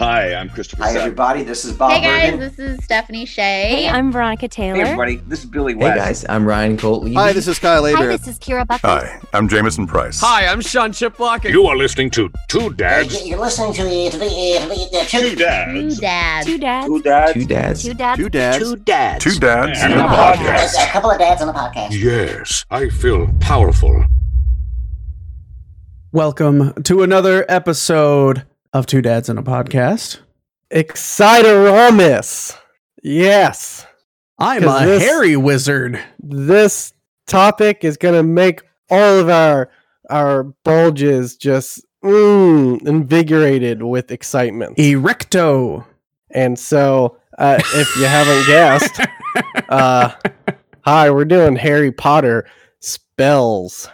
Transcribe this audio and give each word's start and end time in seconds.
Hi, 0.00 0.32
I'm 0.34 0.48
Christopher. 0.48 0.82
Hi, 0.84 0.94
Sapp. 0.94 1.00
everybody. 1.00 1.42
This 1.42 1.66
is 1.66 1.74
Bob 1.74 1.92
Hey 1.92 2.00
guys, 2.00 2.30
Bergen. 2.30 2.40
this 2.40 2.58
is 2.58 2.82
Stephanie 2.82 3.26
Sheh. 3.26 3.42
Hey, 3.42 3.86
I'm 3.86 4.10
Veronica 4.10 4.48
Taylor. 4.48 4.76
Hey 4.76 4.80
everybody, 4.82 5.16
this 5.16 5.40
is 5.40 5.44
Billy 5.44 5.74
Hey 5.74 5.94
guys, 5.94 6.24
I'm 6.26 6.46
Ryan 6.46 6.78
Colt 6.78 7.02
Levy. 7.04 7.16
Hi, 7.16 7.34
this 7.34 7.46
is 7.46 7.58
Kyle 7.58 7.84
Hi, 7.84 8.06
this 8.06 8.26
is 8.26 8.38
Kira 8.38 8.66
Buckland. 8.66 9.06
Hi, 9.06 9.20
I'm 9.34 9.46
Jameson 9.46 9.86
Price. 9.86 10.18
Hi, 10.22 10.46
I'm 10.46 10.62
Sean 10.62 10.92
Chiplock. 10.92 11.44
You 11.44 11.66
are 11.66 11.76
listening 11.76 12.08
to 12.12 12.30
Two 12.48 12.70
Dads, 12.72 13.26
You're 13.26 13.38
listening 13.40 13.74
to 13.74 13.84
the, 13.84 14.08
to 14.08 14.16
the, 14.18 14.28
to 14.30 14.68
the, 14.70 15.06
Two 15.06 15.20
Two 15.20 15.36
dads. 15.36 15.98
dads. 16.00 16.46
Two 16.46 16.56
dads. 16.58 16.86
Two 16.86 16.98
dads. 17.02 17.32
Two 17.34 17.44
dads. 17.44 17.82
Two 17.82 17.94
dads. 17.94 18.18
Two 18.18 18.28
dads. 18.30 18.58
two 18.58 18.76
dads. 18.76 19.24
Two 19.24 19.38
dads 19.38 19.80
And 19.82 19.92
and 19.92 20.00
a 20.00 20.04
a 20.06 20.08
podcast. 20.08 20.76
podcast. 20.76 20.88
A 20.88 20.92
couple 20.92 21.10
of 21.10 21.18
dads 21.18 21.42
on 21.42 21.50
a 21.50 21.52
podcast. 21.52 21.90
Yes, 21.90 22.64
I 22.70 22.88
feel 22.88 23.28
powerful. 23.38 24.06
Welcome 26.10 26.72
to 26.84 27.02
another 27.02 27.44
episode 27.50 28.46
of 28.72 28.86
Two 28.86 29.02
Dads 29.02 29.28
in 29.28 29.38
a 29.38 29.42
Podcast. 29.42 30.20
Excitoromus. 30.72 32.56
Yes. 33.02 33.86
I'm 34.38 34.64
a 34.64 34.86
this- 34.86 35.02
hairy 35.02 35.36
wizard. 35.36 36.00
This 36.18 36.92
topic 37.26 37.84
is 37.84 37.96
going 37.96 38.14
to 38.14 38.22
make 38.22 38.62
all 38.88 39.18
of 39.18 39.28
our 39.28 39.70
our 40.08 40.42
bulges 40.64 41.36
just 41.36 41.84
mm, 42.02 42.84
invigorated 42.86 43.82
with 43.82 44.10
excitement. 44.10 44.76
Erecto. 44.76 45.84
And 46.32 46.58
so, 46.58 47.16
uh, 47.38 47.60
if 47.74 47.96
you 47.96 48.04
haven't 48.06 48.46
guessed, 48.46 49.00
uh, 49.68 50.12
hi, 50.84 51.10
we're 51.10 51.24
doing 51.26 51.54
Harry 51.56 51.92
Potter 51.92 52.46
spells, 52.80 53.88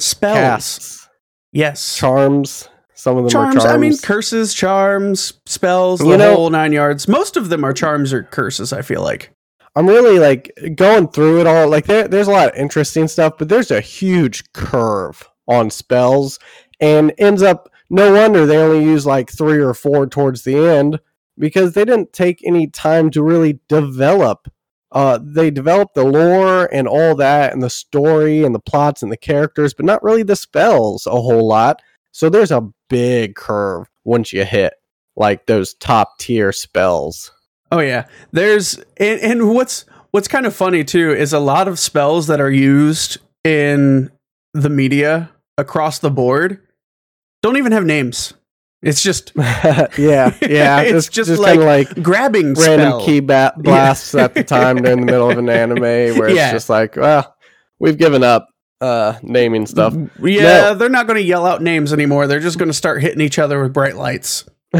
Spells. 0.00 0.34
casts, 0.36 1.08
Yes. 1.52 1.96
charms. 1.96 2.68
Some 3.02 3.16
of 3.16 3.24
them 3.24 3.30
charms. 3.32 3.56
are 3.56 3.58
charms. 3.62 3.74
I 3.74 3.78
mean, 3.78 3.96
curses, 3.98 4.54
charms, 4.54 5.32
spells, 5.44 5.98
the 5.98 6.06
You 6.06 6.16
know- 6.16 6.36
whole 6.36 6.50
nine 6.50 6.72
yards. 6.72 7.08
Most 7.08 7.36
of 7.36 7.48
them 7.48 7.64
are 7.64 7.72
charms 7.72 8.12
or 8.12 8.22
curses, 8.22 8.72
I 8.72 8.82
feel 8.82 9.02
like. 9.02 9.32
I'm 9.74 9.88
really 9.88 10.20
like 10.20 10.52
going 10.76 11.08
through 11.08 11.40
it 11.40 11.48
all. 11.48 11.68
Like 11.68 11.86
there, 11.86 12.06
there's 12.06 12.28
a 12.28 12.30
lot 12.30 12.50
of 12.50 12.54
interesting 12.54 13.08
stuff, 13.08 13.34
but 13.38 13.48
there's 13.48 13.72
a 13.72 13.80
huge 13.80 14.52
curve 14.52 15.28
on 15.48 15.68
spells, 15.70 16.38
and 16.80 17.12
ends 17.18 17.42
up 17.42 17.70
no 17.90 18.12
wonder 18.12 18.46
they 18.46 18.56
only 18.58 18.84
use 18.84 19.04
like 19.04 19.32
three 19.32 19.58
or 19.58 19.74
four 19.74 20.06
towards 20.06 20.44
the 20.44 20.56
end 20.56 21.00
because 21.38 21.72
they 21.72 21.84
didn't 21.84 22.12
take 22.12 22.40
any 22.46 22.68
time 22.68 23.10
to 23.10 23.22
really 23.24 23.58
develop. 23.68 24.46
Uh, 24.92 25.18
they 25.20 25.50
developed 25.50 25.94
the 25.96 26.04
lore 26.04 26.66
and 26.72 26.86
all 26.86 27.16
that, 27.16 27.52
and 27.52 27.62
the 27.64 27.70
story 27.70 28.44
and 28.44 28.54
the 28.54 28.60
plots 28.60 29.02
and 29.02 29.10
the 29.10 29.16
characters, 29.16 29.74
but 29.74 29.86
not 29.86 30.04
really 30.04 30.22
the 30.22 30.36
spells 30.36 31.04
a 31.06 31.10
whole 31.10 31.48
lot. 31.48 31.82
So 32.12 32.28
there's 32.28 32.50
a 32.50 32.68
big 32.88 33.34
curve 33.34 33.88
once 34.04 34.32
you 34.32 34.44
hit 34.44 34.74
like 35.16 35.46
those 35.46 35.74
top 35.74 36.18
tier 36.18 36.52
spells. 36.52 37.32
Oh 37.70 37.80
yeah, 37.80 38.06
there's 38.32 38.76
and, 38.98 39.20
and 39.20 39.54
what's 39.54 39.84
what's 40.10 40.28
kind 40.28 40.46
of 40.46 40.54
funny 40.54 40.84
too 40.84 41.12
is 41.12 41.32
a 41.32 41.38
lot 41.38 41.68
of 41.68 41.78
spells 41.78 42.26
that 42.28 42.40
are 42.40 42.50
used 42.50 43.18
in 43.44 44.10
the 44.54 44.70
media 44.70 45.30
across 45.58 45.98
the 45.98 46.10
board 46.10 46.60
don't 47.42 47.56
even 47.56 47.72
have 47.72 47.84
names. 47.84 48.34
It's 48.82 49.02
just 49.02 49.32
yeah, 49.36 49.88
yeah. 49.98 50.34
It's 50.82 51.08
just 51.08 51.42
kind 51.42 51.60
of 51.60 51.66
like 51.66 52.02
grabbing 52.02 52.54
random 52.54 52.88
spell. 52.88 53.04
key 53.04 53.20
ba- 53.20 53.54
blasts 53.56 54.14
at 54.14 54.34
the 54.34 54.44
time 54.44 54.76
during 54.82 55.00
the 55.00 55.06
middle 55.06 55.30
of 55.30 55.38
an 55.38 55.48
anime 55.48 55.82
where 55.82 56.28
it's 56.28 56.36
just 56.52 56.68
like, 56.68 56.96
well, 56.96 57.34
we've 57.78 57.98
given 57.98 58.24
up 58.24 58.48
uh, 58.82 59.18
naming 59.22 59.66
stuff. 59.66 59.94
Yeah, 60.20 60.42
No. 60.42 60.74
they're 60.74 60.88
not 60.88 61.06
going 61.06 61.18
to 61.18 61.22
yell 61.24 61.46
out 61.46 61.62
names 61.62 61.92
anymore. 61.92 62.26
They're 62.26 62.40
just 62.40 62.58
going 62.58 62.68
to 62.70 62.74
start 62.74 63.00
hitting 63.00 63.20
each 63.20 63.38
other 63.38 63.62
with 63.62 63.72
bright 63.72 63.96
lights. 63.96 64.44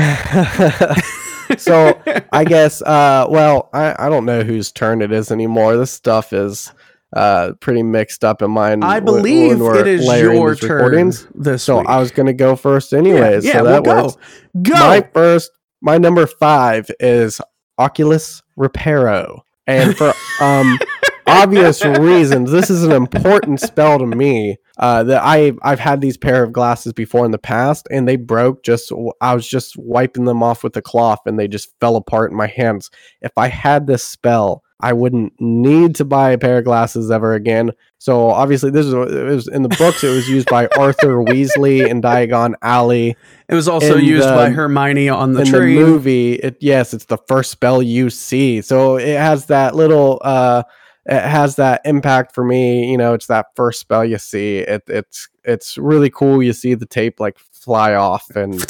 so 1.59 2.01
I 2.33 2.45
guess, 2.45 2.83
uh, 2.83 3.27
well, 3.29 3.69
I, 3.73 3.95
I 4.07 4.09
don't 4.09 4.25
know 4.25 4.43
whose 4.43 4.73
turn 4.73 5.03
it 5.03 5.13
is 5.13 5.31
anymore. 5.31 5.77
This 5.77 5.91
stuff 5.91 6.33
is 6.33 6.73
uh, 7.15 7.53
pretty 7.61 7.83
mixed 7.83 8.25
up 8.25 8.43
in 8.43 8.51
mine. 8.51 8.83
I 8.83 9.01
believe 9.01 9.51
when 9.51 9.59
we're 9.61 9.81
it 9.81 9.87
is 9.87 10.07
your 10.07 10.55
turn 10.57 11.13
this 11.35 11.63
So 11.63 11.79
week. 11.79 11.89
I 11.89 11.99
was 11.99 12.11
going 12.11 12.27
to 12.27 12.33
go 12.33 12.57
first 12.57 12.93
anyways. 12.93 13.45
yeah, 13.45 13.53
so 13.59 13.65
well, 13.65 13.73
that 13.75 13.85
go. 13.85 14.03
works. 14.05 14.17
Go. 14.63 14.75
My 14.75 15.01
first, 15.13 15.51
my 15.81 15.99
number 15.99 16.27
five 16.27 16.91
is 17.01 17.41
Oculus 17.79 18.43
Reparo, 18.59 19.41
and 19.67 19.97
for 19.97 20.13
um 20.41 20.79
obvious 21.27 21.85
reasons, 21.85 22.51
this 22.51 22.71
is 22.71 22.85
an 22.85 22.93
important 22.93 23.61
spell 23.61 23.99
to 23.99 24.07
me. 24.07 24.57
Uh, 24.79 25.05
that 25.05 25.23
I 25.23 25.53
I've 25.63 25.79
had 25.79 26.01
these 26.01 26.17
pair 26.17 26.43
of 26.43 26.53
glasses 26.53 26.93
before 26.93 27.25
in 27.25 27.31
the 27.31 27.39
past, 27.39 27.87
and 27.91 28.09
they 28.09 28.17
broke. 28.17 28.65
Just 28.65 28.91
I 29.21 29.35
was 29.35 29.47
just 29.47 29.77
wiping 29.77 30.25
them 30.25 30.43
off 30.43 30.65
with 30.65 30.77
a 30.77 30.83
cloth, 30.83 31.21
and 31.27 31.39
they 31.39 31.47
just 31.47 31.73
fell 31.79 31.97
apart 31.97 32.31
in 32.31 32.37
my 32.37 32.47
hands. 32.47 32.91
If 33.21 33.33
I 33.37 33.49
had 33.49 33.87
this 33.87 34.03
spell. 34.03 34.63
I 34.85 34.95
wouldn't 34.95 35.35
need 35.39 35.95
to 35.97 36.05
buy 36.05 36.33
a 36.33 36.39
pair 36.39 36.59
of 36.59 36.65
glasses 36.65 37.09
ever 37.09 37.35
again. 37.35 37.71
So 37.99 38.31
obviously, 38.31 38.73
this 38.73 38.85
is 38.85 38.93
it 38.93 39.25
was 39.25 39.47
in 39.47 39.63
the 39.63 39.69
books. 39.69 40.03
It 40.03 40.09
was 40.09 40.29
used 40.29 40.49
by 40.49 40.67
Arthur 40.77 41.19
Weasley 41.19 41.87
in 41.87 42.03
Diagon 42.03 42.55
Alley 42.63 43.17
it 43.53 43.55
was 43.55 43.69
also 43.69 43.99
in 43.99 44.05
used 44.05 44.27
the- 44.27 44.33
by 44.35 44.51
Hermione 44.51 45.09
on 45.09 45.35
the 45.35 45.43
in 45.43 45.53
the 45.53 45.61
movie 45.61 46.33
it 46.35 46.57
yes 46.61 46.95
it's 46.95 47.05
the 47.05 47.19
first 47.29 47.51
spell 47.51 47.83
you 47.83 48.09
see 48.11 48.61
so 48.63 48.97
it 48.97 49.17
has 49.17 49.47
that 49.47 49.77
little 49.77 50.21
uh 50.25 50.63
it 51.07 51.23
has 51.23 51.57
that 51.57 51.81
impact 51.85 52.35
for 52.35 52.45
me 52.45 52.91
you 52.91 52.97
know 52.97 53.13
it's 53.15 53.27
that 53.27 53.47
first 53.57 53.81
spell 53.81 54.05
you 54.05 54.19
see 54.19 54.59
it 54.59 54.83
it's 54.87 55.29
it's 55.45 55.77
really 55.79 56.11
cool 56.11 56.43
you 56.43 56.53
see 56.53 56.75
the 56.75 56.87
tape 56.87 57.19
like 57.21 57.39
fly 57.39 57.95
off 57.95 58.31
and 58.37 58.65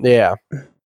yeah 0.00 0.34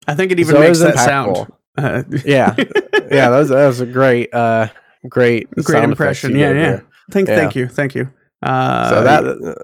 I 0.06 0.14
think 0.14 0.32
it 0.32 0.40
even 0.40 0.54
So 0.54 0.60
makes 0.60 0.70
was 0.70 0.80
that 0.80 0.94
impactful. 0.96 1.36
sound. 1.36 1.52
Uh, 1.76 2.02
yeah 2.24 2.54
yeah 3.10 3.30
that 3.30 3.38
was, 3.38 3.48
that 3.50 3.66
was 3.66 3.80
a 3.80 3.86
great 3.86 4.32
uh 4.34 4.68
great 5.08 5.50
great 5.62 5.84
impression. 5.84 6.32
Yeah, 6.36 6.48
yeah. 6.48 6.52
there. 6.54 6.86
Thank, 7.10 7.28
Yeah. 7.28 7.36
thank 7.36 7.54
you, 7.56 7.68
thank 7.68 7.94
you. 7.94 8.10
Uh, 8.42 8.88
so 8.90 9.02
that 9.04 9.56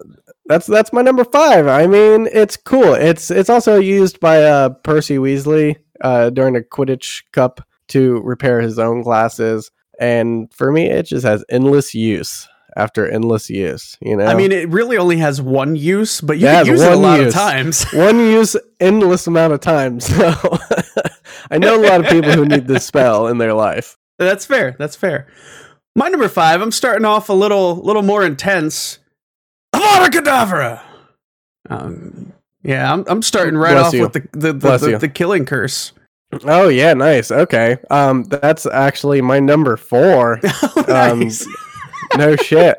that's 0.47 0.67
that's 0.67 0.93
my 0.93 1.03
number 1.03 1.25
five. 1.25 1.67
I 1.67 1.87
mean, 1.87 2.29
it's 2.33 2.57
cool. 2.57 2.95
It's 2.95 3.31
it's 3.31 3.49
also 3.51 3.79
used 3.79 4.21
by 4.21 4.43
uh, 4.45 4.69
Percy 4.71 5.17
Weasley 5.17 5.77
uh, 6.03 6.31
during 6.31 6.57
a 6.57 6.61
Quidditch 6.61 7.23
Cup 7.33 7.67
to 7.89 8.21
repair 8.23 8.61
his 8.61 8.79
own 8.79 9.03
glasses, 9.03 9.71
and 9.99 10.53
for 10.53 10.73
me, 10.73 10.91
it 10.91 11.05
just 11.05 11.25
has 11.25 11.45
endless 11.49 11.95
use 11.95 12.49
after 12.77 13.09
endless 13.09 13.49
use. 13.51 13.97
You 14.01 14.17
know, 14.17 14.27
I 14.27 14.35
mean, 14.35 14.51
it 14.53 14.69
really 14.69 14.97
only 14.99 15.19
has 15.19 15.41
one 15.41 15.77
use, 15.77 16.21
but 16.21 16.39
you 16.39 16.47
Yeah, 16.47 16.63
can 16.63 16.73
use 16.73 16.83
it 16.83 16.93
a 16.93 16.97
lot 16.97 17.21
use. 17.21 17.29
of 17.29 17.35
times. 17.41 17.85
one 17.93 18.19
use 18.19 18.57
endless 18.81 19.27
amount 19.27 19.53
of 19.53 19.61
times. 19.61 20.07
So 20.07 20.33
I 21.51 21.59
know 21.59 21.81
a 21.81 21.85
lot 21.87 22.01
of 22.01 22.07
people 22.11 22.33
who 22.33 22.45
need 22.45 22.67
this 22.67 22.85
spell 22.85 23.29
in 23.29 23.39
their 23.39 23.55
life. 23.55 23.97
That's 24.19 24.45
fair. 24.45 24.75
That's 24.79 24.97
fair. 24.97 25.29
My 25.97 26.09
number 26.09 26.29
five. 26.29 26.61
I'm 26.61 26.73
starting 26.73 27.05
off 27.05 27.29
a 27.29 27.33
little, 27.33 27.77
little 27.77 28.03
more 28.03 28.25
intense. 28.25 28.99
Avada 29.75 30.07
Kedavra. 30.09 30.81
Um, 31.71 32.33
yeah, 32.63 32.93
I'm, 32.93 33.05
I'm 33.07 33.23
starting 33.23 33.57
right 33.57 33.73
Bless 33.75 33.87
off 33.87 33.95
you. 33.95 34.03
with 34.03 34.13
the 34.15 34.21
the, 34.33 34.53
the, 34.53 34.77
the, 34.79 34.99
the 34.99 35.09
killing 35.09 35.45
curse. 35.47 35.93
Oh 36.45 36.69
yeah, 36.69 36.95
nice. 36.95 37.31
Okay, 37.31 37.77
um, 37.91 38.25
that's 38.25 38.67
actually 38.67 39.21
my 39.21 39.41
number 39.41 39.77
four. 39.77 40.41
Oh, 40.87 41.13
Um, 41.13 41.31
no 42.17 42.37
shit. 42.37 42.79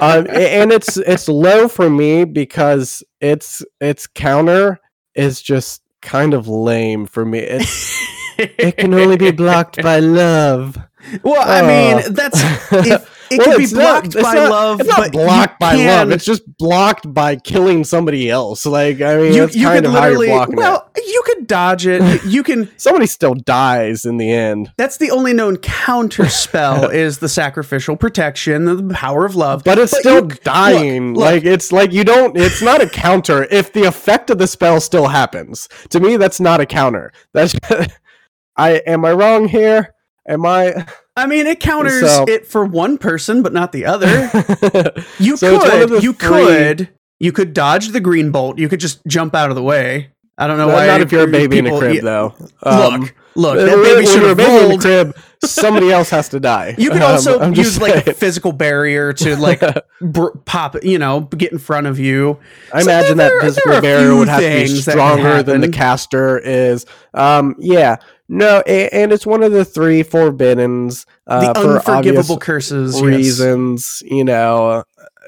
Um, 0.00 0.26
and 0.30 0.72
it's 0.72 0.96
it's 0.96 1.28
low 1.28 1.68
for 1.68 1.88
me 1.88 2.24
because 2.24 3.02
it's 3.20 3.62
its 3.80 4.06
counter 4.06 4.80
is 5.14 5.40
just 5.40 5.82
kind 6.02 6.34
of 6.34 6.48
lame 6.48 7.06
for 7.06 7.24
me. 7.24 7.38
It's, 7.38 8.02
it 8.38 8.76
can 8.76 8.92
only 8.94 9.16
be 9.16 9.30
blocked 9.30 9.80
by 9.82 9.98
love. 10.00 10.76
Well, 11.22 11.42
I 11.46 11.62
mean, 11.62 12.12
that's 12.14 12.40
if, 12.72 13.13
it 13.30 13.38
Well, 13.38 13.46
can 13.48 13.56
be 13.58 13.64
it's 13.64 13.72
not- 13.72 14.02
blocked 14.10 14.14
by 14.22 14.34
not- 14.34 14.50
love, 14.50 14.80
It's 14.80 14.88
not 14.88 14.98
but 14.98 15.12
blocked 15.12 15.58
by 15.60 15.74
love. 15.76 16.10
It's 16.10 16.24
just 16.24 16.42
blocked 16.58 17.12
by 17.12 17.36
killing 17.36 17.84
somebody 17.84 18.30
else. 18.30 18.66
Like 18.66 19.00
I 19.00 19.16
mean, 19.16 19.32
you, 19.34 19.48
you 19.52 19.66
kind 19.66 19.76
could 19.78 19.86
of 19.86 19.92
how 19.92 20.06
you're 20.06 20.18
literally. 20.18 20.26
blocking 20.28 20.54
it. 20.54 20.58
Well, 20.58 20.90
you 20.96 21.22
could 21.26 21.46
dodge 21.46 21.86
it. 21.86 22.02
You 22.24 22.42
can. 22.42 22.70
Somebody 22.78 23.06
still 23.06 23.34
dies 23.34 24.04
in 24.04 24.16
the 24.16 24.30
end. 24.32 24.72
That's 24.76 24.96
the 24.96 25.10
only 25.10 25.32
known 25.32 25.56
counter 25.58 26.28
spell 26.28 26.84
is 26.90 27.18
the 27.18 27.28
sacrificial 27.28 27.96
protection, 27.96 28.64
the 28.64 28.94
power 28.94 29.24
of 29.24 29.36
love. 29.36 29.62
But 29.64 29.78
it's 29.78 29.96
still 29.96 30.22
you 30.26 30.28
dying. 30.42 31.14
look, 31.14 31.18
look. 31.18 31.24
like 31.34 31.44
it's 31.44 31.70
like 31.72 31.92
you 31.92 32.04
don't. 32.04 32.36
It's 32.36 32.62
not 32.62 32.82
a 32.82 32.88
counter 32.88 33.44
if 33.50 33.72
the 33.72 33.84
effect 33.84 34.30
of 34.30 34.38
the 34.38 34.46
spell 34.46 34.80
still 34.80 35.06
happens. 35.08 35.68
To 35.90 36.00
me, 36.00 36.16
that's 36.16 36.40
not 36.40 36.60
a 36.60 36.66
counter. 36.66 37.12
That's. 37.32 37.54
I 38.56 38.74
am 38.86 39.04
I 39.04 39.12
wrong 39.12 39.48
here? 39.48 39.93
Am 40.28 40.46
I? 40.46 40.86
I 41.16 41.26
mean, 41.26 41.46
it 41.46 41.60
counters 41.60 42.00
So- 42.10 42.24
it 42.26 42.46
for 42.46 42.64
one 42.64 42.98
person, 42.98 43.42
but 43.42 43.52
not 43.52 43.72
the 43.72 43.84
other. 43.86 44.08
You 45.18 45.36
So 45.36 45.54
it's 45.56 45.64
one 45.64 45.82
of 45.82 45.90
could, 45.90 46.02
you 46.02 46.12
three- 46.12 46.28
could, 46.46 46.88
you 47.20 47.32
could 47.32 47.52
dodge 47.54 47.88
the 47.88 48.00
green 48.00 48.30
bolt. 48.32 48.58
You 48.58 48.68
could 48.68 48.80
just 48.80 49.04
jump 49.06 49.34
out 49.34 49.50
of 49.50 49.56
the 49.56 49.62
way. 49.62 50.10
I 50.36 50.46
don't 50.48 50.58
know 50.58 50.66
why. 50.66 50.86
not 50.86 51.00
if 51.00 51.12
you're 51.12 51.28
a 51.28 51.30
baby 51.30 51.58
in 51.58 51.66
a 51.68 51.78
crib, 51.78 51.94
yeah, 51.96 52.00
though. 52.02 52.34
Um, 52.64 53.02
look, 53.02 53.14
look, 53.36 53.56
that 53.56 53.76
baby 53.84 54.04
should 54.04 54.22
have 54.24 54.36
baby 54.36 54.50
in 54.50 54.64
a 54.64 54.68
rolled. 54.68 54.80
crib, 54.80 55.16
somebody 55.44 55.92
else 55.92 56.10
has 56.10 56.28
to 56.30 56.40
die. 56.40 56.74
You 56.76 56.90
could 56.90 57.02
Um, 57.02 57.12
also 57.12 57.38
I'm 57.38 57.54
use 57.54 57.68
just 57.78 57.80
like 57.80 58.08
a 58.08 58.14
physical 58.14 58.50
barrier 58.50 59.12
to 59.12 59.36
like 59.36 59.62
br- 60.00 60.30
pop, 60.44 60.82
you 60.82 60.98
know, 60.98 61.20
get 61.20 61.52
in 61.52 61.58
front 61.58 61.86
of 61.86 62.00
you. 62.00 62.40
I 62.72 62.80
So 62.82 62.90
imagine 62.90 63.16
there- 63.16 63.30
that 63.30 63.42
physical 63.44 63.80
barrier 63.80 64.16
would 64.16 64.26
have 64.26 64.40
to 64.40 64.46
be 64.48 64.52
things 64.66 64.84
that 64.86 64.92
could 64.94 64.98
stronger 64.98 65.42
than 65.44 65.60
the 65.60 65.68
caster 65.68 66.36
is. 66.38 66.84
Um, 67.14 67.54
yeah, 67.60 67.98
no, 68.28 68.62
a- 68.66 68.88
and 68.90 69.12
it's 69.12 69.26
one 69.26 69.42
of 69.42 69.52
the 69.52 69.64
three 69.64 70.02
forbiddens 70.02 71.06
uh, 71.26 71.40
the 71.52 71.58
unforgivable 71.60 72.34
obvious 72.34 72.36
curses. 72.38 72.94
yes. 72.94 73.02
reasons. 73.02 74.02
You 74.06 74.24
know, 74.24 74.66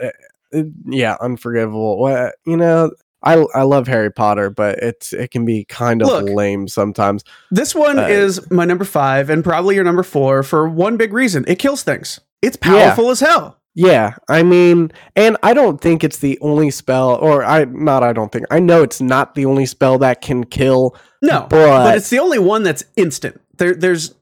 uh, 0.02 0.10
uh, 0.54 0.62
yeah, 0.86 1.16
unforgivable. 1.20 1.98
What 1.98 2.34
you 2.46 2.56
know. 2.56 2.90
I, 3.22 3.44
I 3.54 3.62
love 3.62 3.88
Harry 3.88 4.12
Potter, 4.12 4.50
but 4.50 4.78
it's 4.78 5.12
it 5.12 5.32
can 5.32 5.44
be 5.44 5.64
kind 5.64 6.00
of 6.00 6.06
Look. 6.06 6.28
lame 6.28 6.68
sometimes. 6.68 7.24
This 7.50 7.74
one 7.74 7.98
Uh, 7.98 8.02
is 8.06 8.48
my 8.52 8.64
number 8.64 8.84
five 8.84 9.30
and 9.30 9.42
probably 9.42 9.74
your 9.74 9.82
number 9.82 10.04
four 10.04 10.44
for 10.44 10.68
one 10.68 10.96
big 10.96 11.12
reason. 11.12 11.44
It 11.48 11.58
kills 11.58 11.82
things. 11.82 12.20
It's 12.40 12.56
Yeah. 12.64 12.70
powerful 12.94 13.10
as 13.10 13.18
hell. 13.18 13.58
Yeah, 13.78 14.14
I 14.28 14.42
mean, 14.42 14.90
and 15.16 15.36
I 15.42 15.52
don't 15.52 15.78
think 15.80 16.02
it's 16.02 16.18
the 16.18 16.38
only 16.40 16.70
spell, 16.70 17.16
or 17.16 17.44
I 17.44 17.66
not. 17.66 18.02
I 18.02 18.14
don't 18.14 18.32
think 18.32 18.46
I 18.50 18.58
know 18.58 18.82
it's 18.82 19.02
not 19.02 19.34
the 19.34 19.44
only 19.44 19.66
spell 19.66 19.98
that 19.98 20.22
can 20.22 20.44
kill. 20.44 20.96
No, 21.22 21.46
But- 21.50 21.84
but 21.84 21.96
it's 21.98 22.08
the 22.08 22.18
only 22.18 22.38
one 22.38 22.62
that's 22.62 22.84
instant. 22.96 23.38
There, 23.58 23.74
there's 23.74 24.14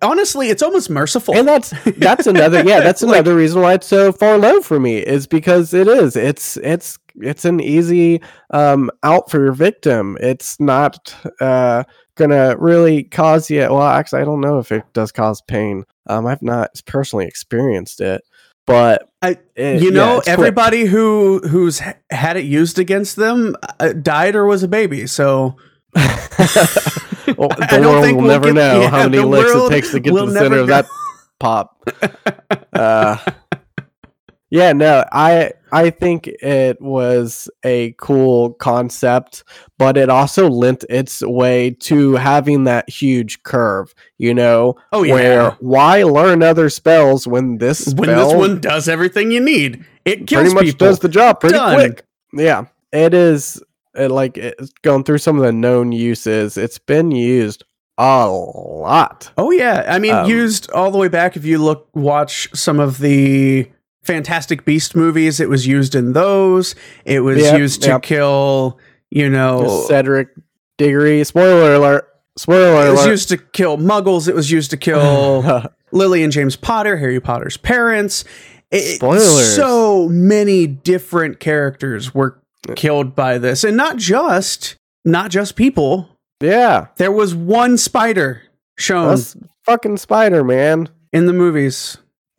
honestly, 0.00 0.48
it's 0.48 0.62
almost 0.62 0.90
merciful. 0.90 1.34
and 1.36 1.48
that's 1.48 1.70
that's 1.98 2.28
another 2.28 2.62
yeah 2.64 2.80
that's 2.80 3.02
Like- 3.02 3.14
another 3.16 3.34
reason 3.34 3.62
why 3.62 3.74
it's 3.74 3.88
so 3.88 4.12
far 4.12 4.38
low 4.38 4.60
for 4.60 4.78
me 4.78 4.98
is 4.98 5.26
because 5.26 5.74
it 5.74 5.88
is 5.88 6.14
it's 6.16 6.56
it's 6.58 6.96
it's 7.20 7.44
an 7.44 7.58
easy 7.60 8.20
um 8.50 8.90
out 9.02 9.28
for 9.30 9.42
your 9.42 9.52
victim 9.52 10.16
it's 10.20 10.60
not 10.60 11.12
uh 11.40 11.82
gonna 12.14 12.54
really 12.58 13.02
cause 13.04 13.50
you 13.50 13.60
well 13.60 13.82
actually 13.82 14.20
i 14.20 14.24
don't 14.24 14.40
know 14.40 14.58
if 14.58 14.70
it 14.70 14.84
does 14.92 15.10
cause 15.10 15.40
pain 15.42 15.84
um 16.06 16.26
i've 16.26 16.40
not 16.42 16.70
personally 16.86 17.26
experienced 17.26 18.00
it 18.00 18.22
but 18.66 19.08
I- 19.22 19.38
it- 19.54 19.82
you 19.82 19.88
yeah, 19.90 19.94
know, 19.94 20.14
quick. 20.20 20.28
everybody 20.28 20.84
who 20.86 21.40
who's 21.48 21.80
had 22.10 22.36
it 22.36 22.44
used 22.44 22.78
against 22.78 23.16
them 23.16 23.56
uh, 23.78 23.92
died 23.92 24.34
or 24.36 24.46
was 24.46 24.62
a 24.62 24.68
baby. 24.68 25.06
So 25.06 25.56
well, 25.94 26.06
I 26.06 27.36
the 27.36 27.66
don't 27.70 27.84
world 27.84 28.04
think 28.04 28.16
will 28.16 28.24
we'll 28.24 28.32
never 28.32 28.46
get- 28.46 28.54
know 28.54 28.80
yeah, 28.82 28.90
how 28.90 29.08
many 29.08 29.18
licks 29.22 29.50
it 29.52 29.68
takes 29.70 29.90
to 29.92 30.00
get 30.00 30.10
to 30.14 30.26
the 30.26 30.32
center 30.32 30.58
of 30.58 30.68
that 30.68 30.86
pop. 31.38 31.76
Uh, 32.72 33.16
yeah, 34.50 34.72
no, 34.72 35.04
I 35.12 35.52
I 35.72 35.90
think 35.90 36.26
it 36.26 36.80
was 36.80 37.48
a 37.64 37.94
cool 37.98 38.54
concept, 38.54 39.44
but 39.78 39.96
it 39.96 40.08
also 40.10 40.48
lent 40.48 40.84
its 40.90 41.22
way 41.22 41.70
to 41.70 42.14
having 42.14 42.64
that 42.64 42.88
huge 42.90 43.42
curve. 43.44 43.94
You 44.18 44.34
know, 44.34 44.74
oh 44.92 45.02
yeah, 45.04 45.14
where 45.14 45.50
why 45.60 46.02
learn 46.02 46.42
other 46.42 46.68
spells 46.68 47.26
when 47.26 47.58
this 47.58 47.84
spell 47.86 48.06
when 48.06 48.16
this 48.16 48.34
one 48.34 48.60
does 48.60 48.88
everything 48.88 49.30
you 49.30 49.40
need, 49.40 49.84
it 50.04 50.26
kills 50.26 50.42
pretty 50.42 50.54
much 50.54 50.64
people. 50.64 50.86
does 50.88 50.98
the 50.98 51.08
job 51.08 51.40
pretty 51.40 51.54
Done. 51.56 51.74
quick. 51.74 52.04
Yeah, 52.32 52.66
it 52.92 53.14
is. 53.14 53.62
It, 53.94 54.10
like 54.10 54.36
it's 54.36 54.72
going 54.82 55.02
through 55.04 55.18
some 55.18 55.36
of 55.36 55.42
the 55.42 55.52
known 55.52 55.90
uses. 55.90 56.56
It's 56.56 56.78
been 56.78 57.10
used 57.10 57.64
a 57.98 58.28
lot. 58.28 59.30
Oh 59.36 59.50
yeah, 59.50 59.84
I 59.88 59.98
mean, 59.98 60.14
Um, 60.14 60.28
used 60.28 60.70
all 60.70 60.90
the 60.90 60.98
way 60.98 61.08
back. 61.08 61.36
If 61.36 61.44
you 61.44 61.58
look, 61.58 61.88
watch 61.94 62.48
some 62.54 62.78
of 62.80 62.98
the 62.98 63.68
Fantastic 64.02 64.64
Beast 64.64 64.96
movies, 64.96 65.40
it 65.40 65.48
was 65.48 65.66
used 65.66 65.94
in 65.94 66.12
those. 66.14 66.74
It 67.04 67.20
was 67.20 67.38
Yep, 67.42 67.58
used 67.58 67.82
to 67.82 67.88
yep. 67.90 68.02
kill, 68.02 68.78
you 69.10 69.28
know, 69.28 69.84
Cedric 69.88 70.28
Diggory. 70.78 71.22
Spoiler 71.24 71.74
alert. 71.74 72.06
Spoiler 72.38 72.70
alert. 72.72 72.86
it 72.88 72.90
was 72.92 73.00
alert. 73.02 73.10
used 73.10 73.28
to 73.30 73.36
kill 73.38 73.76
Muggles. 73.76 74.26
It 74.28 74.34
was 74.34 74.50
used 74.50 74.70
to 74.70 74.76
kill 74.76 75.64
Lily 75.92 76.22
and 76.22 76.32
James 76.32 76.56
Potter, 76.56 76.96
Harry 76.96 77.20
Potter's 77.20 77.56
parents. 77.56 78.24
It- 78.70 78.96
Spoilers. 78.96 79.54
So 79.56 80.08
many 80.08 80.66
different 80.66 81.40
characters 81.40 82.14
were 82.14 82.40
killed 82.76 83.14
by 83.14 83.36
this, 83.38 83.64
and 83.64 83.76
not 83.76 83.96
just 83.98 84.76
not 85.04 85.30
just 85.30 85.56
people. 85.56 86.08
yeah, 86.40 86.86
There 86.96 87.10
was 87.12 87.34
one 87.34 87.76
spider 87.76 88.42
shown 88.78 89.08
that's 89.08 89.36
fucking 89.64 89.96
Spider 89.98 90.42
Man. 90.44 90.88
in 91.12 91.26
the 91.26 91.32
movies. 91.32 91.98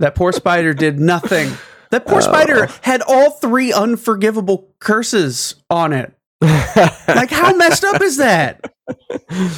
That 0.00 0.14
poor 0.16 0.32
spider 0.32 0.74
did 0.74 0.98
nothing. 0.98 1.52
That 1.90 2.06
poor 2.06 2.18
Oh. 2.18 2.20
spider 2.20 2.68
had 2.82 3.02
all 3.02 3.30
three 3.30 3.72
unforgivable 3.72 4.68
curses 4.80 5.54
on 5.70 5.92
it. 5.92 6.12
Like, 6.42 7.30
how 7.30 7.54
messed 7.54 7.84
up 7.84 8.00
is 8.00 8.16
that? 8.16 8.72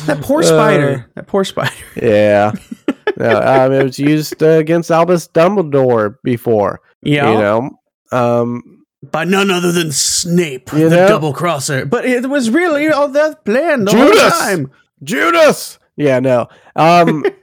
That 0.07 0.21
poor 0.23 0.41
Uh, 0.41 0.47
spider. 0.47 1.07
That 1.15 1.27
poor 1.27 1.45
spider. 1.45 1.73
yeah. 2.03 2.53
no, 3.17 3.41
um, 3.41 3.73
it 3.73 3.83
was 3.85 3.99
used 3.99 4.43
uh, 4.43 4.47
against 4.49 4.91
Albus 4.91 5.29
Dumbledore 5.29 6.17
before. 6.23 6.81
Yeah. 7.03 7.31
You 7.33 7.39
know. 7.39 7.71
Um. 8.13 8.79
By 9.11 9.25
none 9.25 9.51
other 9.51 9.73
than 9.73 9.91
Snape, 9.91 10.73
You 10.73 10.89
the 10.89 10.95
know? 10.97 11.09
double 11.09 11.33
crosser. 11.33 11.85
But 11.87 12.05
it 12.05 12.29
was 12.31 12.51
really 12.51 12.89
all 12.89 13.09
that 13.09 13.45
planned 13.45 13.89
the 13.89 13.93
Judas! 13.93 14.21
whole 14.21 14.31
time. 14.31 14.71
Judas. 15.03 15.79
Yeah. 15.97 16.21
No. 16.21 16.49
Um. 16.77 17.25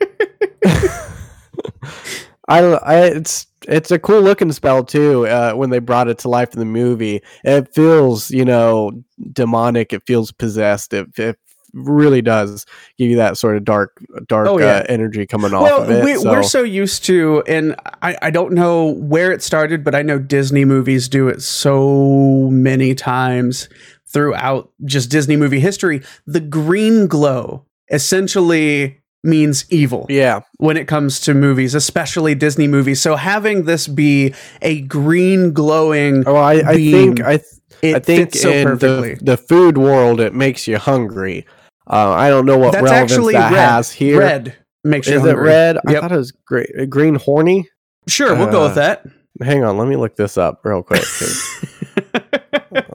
I, 2.50 2.60
I 2.60 2.96
it's 3.06 3.48
it's 3.68 3.92
a 3.92 4.00
cool 4.00 4.22
looking 4.22 4.52
spell 4.52 4.84
too 4.84 5.28
uh, 5.28 5.54
when 5.54 5.70
they 5.70 5.80
brought 5.80 6.08
it 6.10 6.18
to 6.20 6.30
life 6.30 6.54
in 6.54 6.60
the 6.60 6.66
movie 6.66 7.22
it 7.44 7.74
feels 7.74 8.32
you 8.32 8.44
know 8.46 8.92
demonic 9.32 9.94
it 9.94 10.04
feels 10.08 10.32
possessed 10.32 10.94
it, 10.94 11.08
it 11.18 11.38
really 11.74 12.22
does 12.24 12.66
give 12.98 13.10
you 13.12 13.18
that 13.18 13.38
sort 13.38 13.56
of 13.56 13.64
dark 13.64 14.02
dark 14.28 14.48
Oh, 14.48 14.58
yeah. 14.58 14.78
uh, 14.78 14.86
energy 14.90 15.28
coming 15.28 15.54
off 15.54 15.62
Well, 15.62 15.84
of 15.84 15.90
it 15.92 16.04
we, 16.04 16.16
so. 16.16 16.32
we're 16.32 16.42
so 16.42 16.64
used 16.64 17.06
to, 17.06 17.44
and 17.48 17.76
I, 18.02 18.18
I 18.24 18.32
don't 18.32 18.54
know 18.54 18.86
where 18.88 19.32
it 19.32 19.44
started, 19.44 19.84
but 19.84 19.94
I 19.94 20.02
know 20.02 20.18
Disney 20.18 20.66
movies 20.66 21.08
do 21.08 21.28
it 21.28 21.44
so 21.44 22.50
many 22.52 22.96
times 22.96 23.70
throughout 24.08 24.72
just 24.84 25.12
Disney 25.12 25.36
movie 25.36 25.60
history. 25.60 26.02
The 26.26 26.40
green 26.40 27.06
glow 27.06 27.66
essentially 27.92 28.99
means 29.24 29.66
evil 29.70 30.06
yeah 30.10 30.40
when 30.58 30.78
it 30.78 30.88
comes 30.88 31.20
to 31.20 31.34
movies, 31.34 31.76
especially 31.76 32.36
Disney 32.36 32.68
movies. 32.68 33.02
So 33.02 33.16
having 33.18 33.66
this 33.66 33.88
be 33.88 34.34
a 34.62 34.82
green 34.82 35.52
glowing, 35.54 36.24
oh 36.26 36.36
i, 36.38 36.54
I 36.54 36.76
think 36.76 37.22
i 37.22 37.38
th- 37.38 37.44
it 37.82 37.96
i 37.96 38.00
think 38.00 38.32
fits 38.32 38.42
so 38.42 38.52
in 38.52 38.66
perfectly. 38.68 39.16
the, 39.16 39.24
the 39.26 39.38
food 39.38 39.78
world 39.78 40.20
it 40.22 40.34
makes 40.34 40.68
you 40.68 40.78
hungry 40.78 41.46
uh, 41.90 42.12
i 42.12 42.30
don't 42.30 42.46
know 42.46 42.58
what 42.58 42.72
That's 42.74 42.84
relevance 42.84 43.12
actually 43.12 43.34
that 43.34 43.52
red. 43.52 43.60
has 43.60 43.92
here 43.92 44.20
Red 44.20 44.56
makes 44.84 45.08
you 45.08 45.16
is 45.18 45.24
it 45.26 45.28
hungry. 45.30 45.48
red 45.48 45.78
i 45.88 45.92
Yep. 45.92 46.02
thought 46.02 46.12
it 46.14 46.18
was 46.18 46.32
gre- 46.32 46.86
green 46.90 47.16
horny 47.16 47.68
Sure, 48.08 48.34
we'll 48.36 48.52
go 48.52 48.62
Uh, 48.64 48.68
with 48.68 48.76
that. 48.76 49.06
hang 49.42 49.64
on 49.64 49.78
let 49.78 49.88
me 49.88 49.96
look 49.98 50.16
this 50.16 50.38
up 50.38 50.62
real 50.64 50.82
quick. 50.84 51.04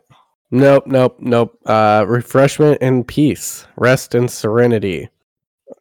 Nope, 0.51 0.87
nope, 0.87 1.17
nope. 1.19 1.59
Uh, 1.67 2.05
refreshment 2.07 2.79
and 2.81 3.05
peace, 3.09 3.67
rest 3.77 4.15
and 4.15 4.31
serenity, 4.31 5.09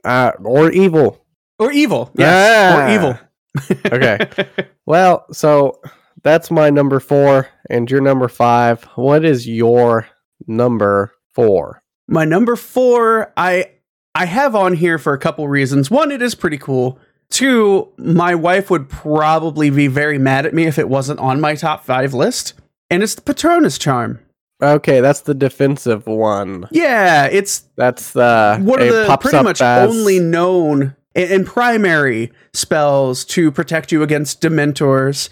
uh, 0.04 0.32
or 0.44 0.72
evil. 0.72 1.26
or 1.60 1.72
evil, 1.72 2.12
yes, 2.16 2.74
Ah. 2.74 2.78
or 2.88 2.90
evil. 2.96 3.20
Okay. 3.92 4.18
Well, 4.86 5.26
so 5.32 5.80
that's 6.24 6.52
my 6.52 6.70
number 6.70 7.00
four, 7.00 7.48
and 7.70 7.90
your 7.90 8.02
number 8.02 8.28
five. 8.28 8.84
What 8.96 9.24
is 9.24 9.48
your 9.48 10.08
number 10.46 11.14
four? 11.34 11.82
My 12.10 12.26
number 12.26 12.58
four, 12.58 13.32
I 13.38 13.70
I 14.14 14.26
have 14.26 14.56
on 14.56 14.74
here 14.76 14.98
for 14.98 15.14
a 15.14 15.18
couple 15.20 15.48
reasons. 15.48 15.90
One, 15.90 16.12
it 16.12 16.22
is 16.22 16.36
pretty 16.36 16.58
cool. 16.58 17.00
Two, 17.30 17.94
my 17.98 18.36
wife 18.36 18.70
would 18.70 18.90
probably 18.90 19.70
be 19.70 19.88
very 19.88 20.18
mad 20.18 20.46
at 20.46 20.54
me 20.54 20.66
if 20.66 20.78
it 20.78 20.90
wasn't 20.90 21.20
on 21.22 21.40
my 21.40 21.56
top 21.56 21.86
five 21.86 22.14
list. 22.14 22.54
And 22.90 23.02
it's 23.02 23.16
the 23.16 23.22
Patronus 23.22 23.78
charm. 23.78 24.20
Okay, 24.62 25.02
that's 25.02 25.22
the 25.22 25.34
defensive 25.34 26.08
one. 26.08 26.68
Yeah, 26.72 27.26
it's 27.26 27.64
That's 27.76 28.12
the 28.14 28.58
one 28.62 28.82
of 28.82 28.88
the 28.88 29.18
pretty 29.20 29.44
much 29.44 29.62
as- 29.62 29.90
only 29.90 30.20
known 30.20 30.96
and, 31.16 31.32
and 31.32 31.46
primary 31.46 32.32
spells 32.54 33.26
to 33.26 33.52
protect 33.52 33.92
you 33.92 34.04
against 34.04 34.42
Dementors. 34.42 35.30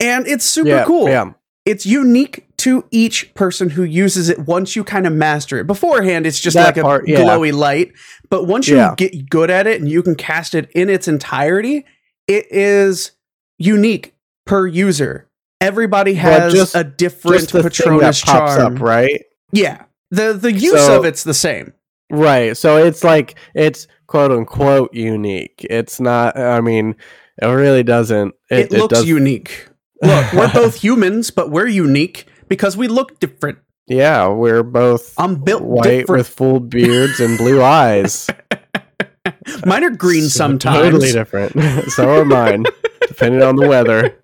And 0.00 0.26
it's 0.26 0.44
super 0.44 0.68
yeah, 0.68 0.84
cool. 0.84 1.08
Yeah, 1.08 1.32
It's 1.64 1.86
unique 1.86 2.46
to 2.58 2.84
each 2.90 3.32
person 3.34 3.70
who 3.70 3.84
uses 3.84 4.28
it 4.28 4.40
once 4.40 4.74
you 4.74 4.82
kind 4.82 5.06
of 5.06 5.12
master 5.12 5.58
it. 5.58 5.66
Beforehand, 5.66 6.26
it's 6.26 6.40
just 6.40 6.54
That 6.56 6.64
like 6.66 6.76
a 6.78 6.82
part, 6.82 7.06
yeah. 7.08 7.18
glowy 7.20 7.52
light. 7.52 7.92
But 8.28 8.46
once 8.46 8.66
you 8.68 8.76
Yeah. 8.76 8.94
get 8.96 9.28
good 9.30 9.50
at 9.50 9.66
it 9.66 9.80
and 9.80 9.88
you 9.88 10.02
can 10.02 10.14
cast 10.16 10.54
it 10.54 10.68
in 10.74 10.90
its 10.90 11.06
entirety, 11.06 11.84
it 12.26 12.46
is 12.50 13.12
unique 13.58 14.14
per 14.46 14.66
user. 14.66 15.28
Everybody 15.64 16.14
has 16.14 16.52
just- 16.52 16.74
a 16.74 16.84
different 16.84 17.40
just 17.40 17.52
the 17.52 17.62
thing 17.62 17.98
that 17.98 18.14
Patronus 18.14 18.20
charm. 18.20 18.76
up, 18.76 18.80
right? 18.82 19.22
Yeah. 19.52 19.82
The 20.10 20.32
the 20.34 20.52
use 20.52 20.72
So- 20.86 20.98
of 20.98 21.04
it's 21.04 21.24
the 21.24 21.34
same. 21.34 21.72
Right. 22.10 22.56
So 22.56 22.76
it's 22.76 23.02
like 23.02 23.34
it's 23.54 23.86
quote 24.06 24.30
unquote 24.30 24.92
unique. 24.94 25.66
It's 25.68 25.98
not. 26.00 26.38
I 26.38 26.60
mean, 26.60 26.94
it 27.42 27.46
really 27.46 27.82
doesn't. 27.82 28.34
It, 28.50 28.72
It, 28.72 28.78
looks 28.78 28.94
does, 29.00 29.08
unique. 29.08 29.68
Look, 30.02 30.32
we're 30.34 30.52
both 30.52 30.76
humans, 30.76 31.30
but 31.30 31.50
we're 31.50 31.66
unique 31.66 32.26
because 32.48 32.76
we 32.76 32.86
look 32.88 33.18
different. 33.20 33.58
Yeah, 33.86 34.28
we're 34.28 34.62
both 34.62 35.12
I'm 35.18 35.36
built 35.36 35.62
white 35.62 35.84
different. 35.84 36.18
with 36.20 36.28
full 36.28 36.60
beards 36.60 37.20
and 37.20 37.36
blue 37.38 37.62
eyes. 37.62 38.28
Mine 39.66 39.84
are 39.84 39.90
green 39.90 40.22
So 40.22 40.28
sometimes. 40.28 40.78
Totally 40.78 41.12
different. 41.12 41.54
so 41.92 42.20
are 42.20 42.24
mine, 42.24 42.64
depending 43.08 43.42
on 43.42 43.56
the 43.56 43.66
weather. 43.66 44.14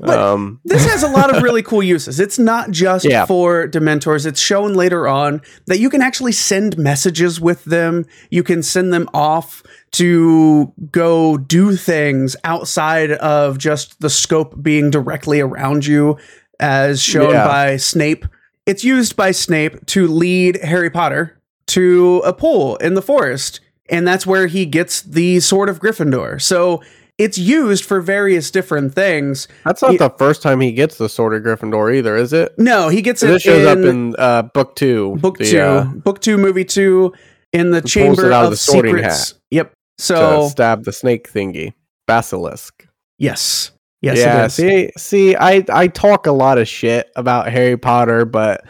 But- 0.00 0.18
um, 0.18 0.60
this 0.64 0.84
has 0.90 1.02
a 1.02 1.08
lot 1.08 1.34
of 1.34 1.42
really 1.42 1.62
cool 1.62 1.82
uses. 1.82 2.18
It's 2.20 2.38
not 2.38 2.70
just 2.70 3.04
Yeah. 3.04 3.26
for 3.26 3.68
Dementors. 3.68 4.24
It's 4.26 4.40
shown 4.40 4.74
later 4.74 5.06
on 5.06 5.42
that 5.66 5.78
you 5.78 5.90
can 5.90 6.00
actually 6.02 6.32
send 6.32 6.78
messages 6.78 7.40
with 7.40 7.64
them. 7.64 8.06
You 8.30 8.42
can 8.42 8.62
send 8.62 8.92
them 8.92 9.08
off 9.12 9.62
to 9.92 10.72
go 10.90 11.36
do 11.36 11.76
things 11.76 12.36
outside 12.44 13.12
of 13.12 13.58
just 13.58 14.00
the 14.00 14.10
scope 14.10 14.62
being 14.62 14.90
directly 14.90 15.40
around 15.40 15.84
you, 15.86 16.16
as 16.58 17.02
shown 17.02 17.30
Yeah. 17.30 17.46
by 17.46 17.76
Snape. 17.76 18.24
It's 18.66 18.84
used 18.84 19.16
by 19.16 19.32
Snape 19.32 19.84
to 19.86 20.06
lead 20.06 20.62
Harry 20.62 20.90
Potter 20.90 21.36
to 21.68 22.22
a 22.24 22.32
pool 22.32 22.76
in 22.76 22.94
the 22.94 23.02
forest, 23.02 23.60
and 23.88 24.06
that's 24.06 24.26
where 24.26 24.46
he 24.46 24.64
gets 24.66 25.02
the 25.02 25.40
Sword 25.40 25.68
of 25.68 25.80
Gryffindor. 25.80 26.40
So 26.40 26.80
it's 27.20 27.38
used 27.38 27.84
for 27.84 28.00
various 28.00 28.50
different 28.50 28.94
things. 28.94 29.46
that's 29.64 29.82
not 29.82 29.92
Yeah. 29.92 29.98
the 30.08 30.10
first 30.18 30.42
time 30.42 30.60
he 30.60 30.72
gets 30.72 30.96
the 30.98 31.08
Sword 31.08 31.34
of 31.34 31.42
Gryffindor 31.42 31.94
either, 31.94 32.16
is 32.16 32.32
it? 32.32 32.52
No, 32.58 32.88
he 32.88 33.02
gets 33.02 33.22
it 33.22 33.26
this 33.28 33.42
shows 33.42 33.66
up 33.66 33.78
in 33.78 33.84
in 33.86 34.16
uh, 34.18 34.42
book 34.42 34.74
two. 34.76 35.16
book 35.20 35.38
the, 35.38 35.44
two, 35.50 35.60
uh, 35.60 35.84
book 35.84 36.20
two, 36.20 36.36
movie 36.38 36.64
two, 36.64 37.12
in 37.52 37.70
the 37.70 37.80
chamber 37.82 38.32
of 38.32 38.50
the 38.50 38.56
secrets. 38.56 39.30
hat. 39.32 39.38
Yep. 39.50 39.72
So 39.98 40.48
stab 40.48 40.84
the 40.84 40.92
snake 40.92 41.30
thingy, 41.30 41.74
basilisk. 42.06 42.86
yes, 43.18 43.70
yes, 44.00 44.16
yeah, 44.18 44.42
it 44.42 44.46
is. 44.46 44.54
see, 44.54 44.90
see, 44.96 45.36
I 45.36 45.64
I 45.70 45.88
talk 45.88 46.26
a 46.26 46.32
lot 46.32 46.56
of 46.58 46.66
shit 46.66 47.10
about 47.16 47.50
Harry 47.50 47.76
Potter, 47.76 48.24
but 48.24 48.64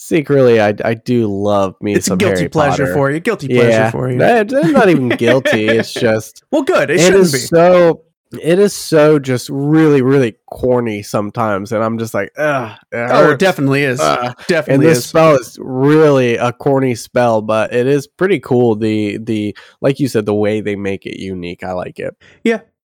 secretly, 0.00 0.60
I 0.60 0.74
I 0.84 0.94
do 0.94 1.26
love 1.26 1.76
me 1.80 1.94
it's 1.94 2.06
a 2.06 2.10
some 2.10 2.18
guilty 2.18 2.40
Harry 2.40 2.48
pleasure 2.48 2.84
Potter. 2.84 2.94
for 2.94 3.10
you. 3.10 3.20
Guilty 3.20 3.48
pleasure 3.48 3.68
yeah, 3.68 3.90
for 3.90 4.10
you. 4.10 4.18
That- 4.18 4.50
not 4.50 4.88
even 4.88 5.08
guilty. 5.10 5.68
It's 5.68 5.92
just 5.92 6.42
well, 6.50 6.62
good. 6.62 6.90
It, 6.90 6.96
it 6.96 7.00
shouldn't 7.00 7.22
is 7.22 7.32
be. 7.32 7.38
so. 7.38 8.04
It 8.40 8.60
is 8.60 8.72
so 8.72 9.18
just 9.18 9.48
really, 9.50 10.02
really 10.02 10.36
corny 10.52 11.02
sometimes, 11.02 11.72
and 11.72 11.82
I'm 11.82 11.98
just 11.98 12.14
like, 12.14 12.30
ugh. 12.38 12.78
it 12.92 12.96
oh, 13.10 13.32
it 13.32 13.40
definitely 13.40 13.82
is. 13.82 13.98
And 13.98 14.36
definitely 14.46 14.86
this 14.86 14.98
is. 14.98 15.06
spell 15.06 15.34
is 15.34 15.58
really 15.60 16.36
a 16.36 16.52
corny 16.52 16.94
spell, 16.94 17.42
but 17.42 17.74
it 17.74 17.88
is 17.88 18.06
pretty 18.06 18.38
cool. 18.38 18.76
The 18.76 19.18
the 19.18 19.56
like 19.80 19.98
you 19.98 20.06
said, 20.06 20.26
the 20.26 20.34
way 20.34 20.60
they 20.60 20.76
make 20.76 21.06
it 21.06 21.18
unique. 21.18 21.64
I 21.64 21.72
like 21.72 21.98
it. 21.98 22.16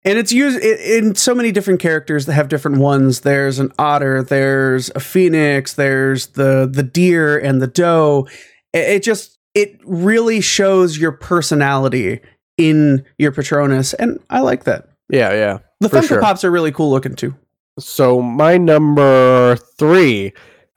And 0.04 0.18
it's 0.18 0.32
used 0.32 0.60
in 0.60 1.16
so 1.16 1.36
many 1.36 1.52
different 1.52 1.80
characters 1.80 2.26
that 2.26 2.34
have 2.34 2.50
different 2.50 2.78
ones. 2.78 3.22
There's 3.22 3.60
an 3.60 3.72
otter. 3.78 4.24
There's 4.24 4.90
a 4.96 5.00
phoenix. 5.00 5.74
There's 5.74 6.28
the 6.28 6.70
the 6.72 6.84
deer 6.84 7.38
and 7.38 7.62
the 7.62 7.68
doe. 7.68 8.28
It, 8.74 9.04
just 9.04 9.38
it 9.54 9.80
really 9.86 10.42
shows 10.42 10.98
your 10.98 11.12
personality 11.12 12.22
in 12.58 13.06
your 13.18 13.32
Patronus, 13.32 13.94
and 13.94 14.20
I 14.30 14.40
like 14.40 14.64
that. 14.64 14.88
Yeah, 15.10 15.34
yeah. 15.34 15.60
The 15.82 15.90
Funko 15.90 16.08
sure. 16.08 16.22
Pops 16.22 16.44
are 16.44 16.52
really 16.52 16.72
cool 16.72 16.90
looking 16.90 17.16
too. 17.16 17.36
So 17.80 18.22
my 18.22 18.58
number 18.58 19.56
three 19.78 20.34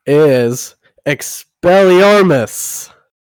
is 0.07 0.75
Expelliarmus. 1.07 2.91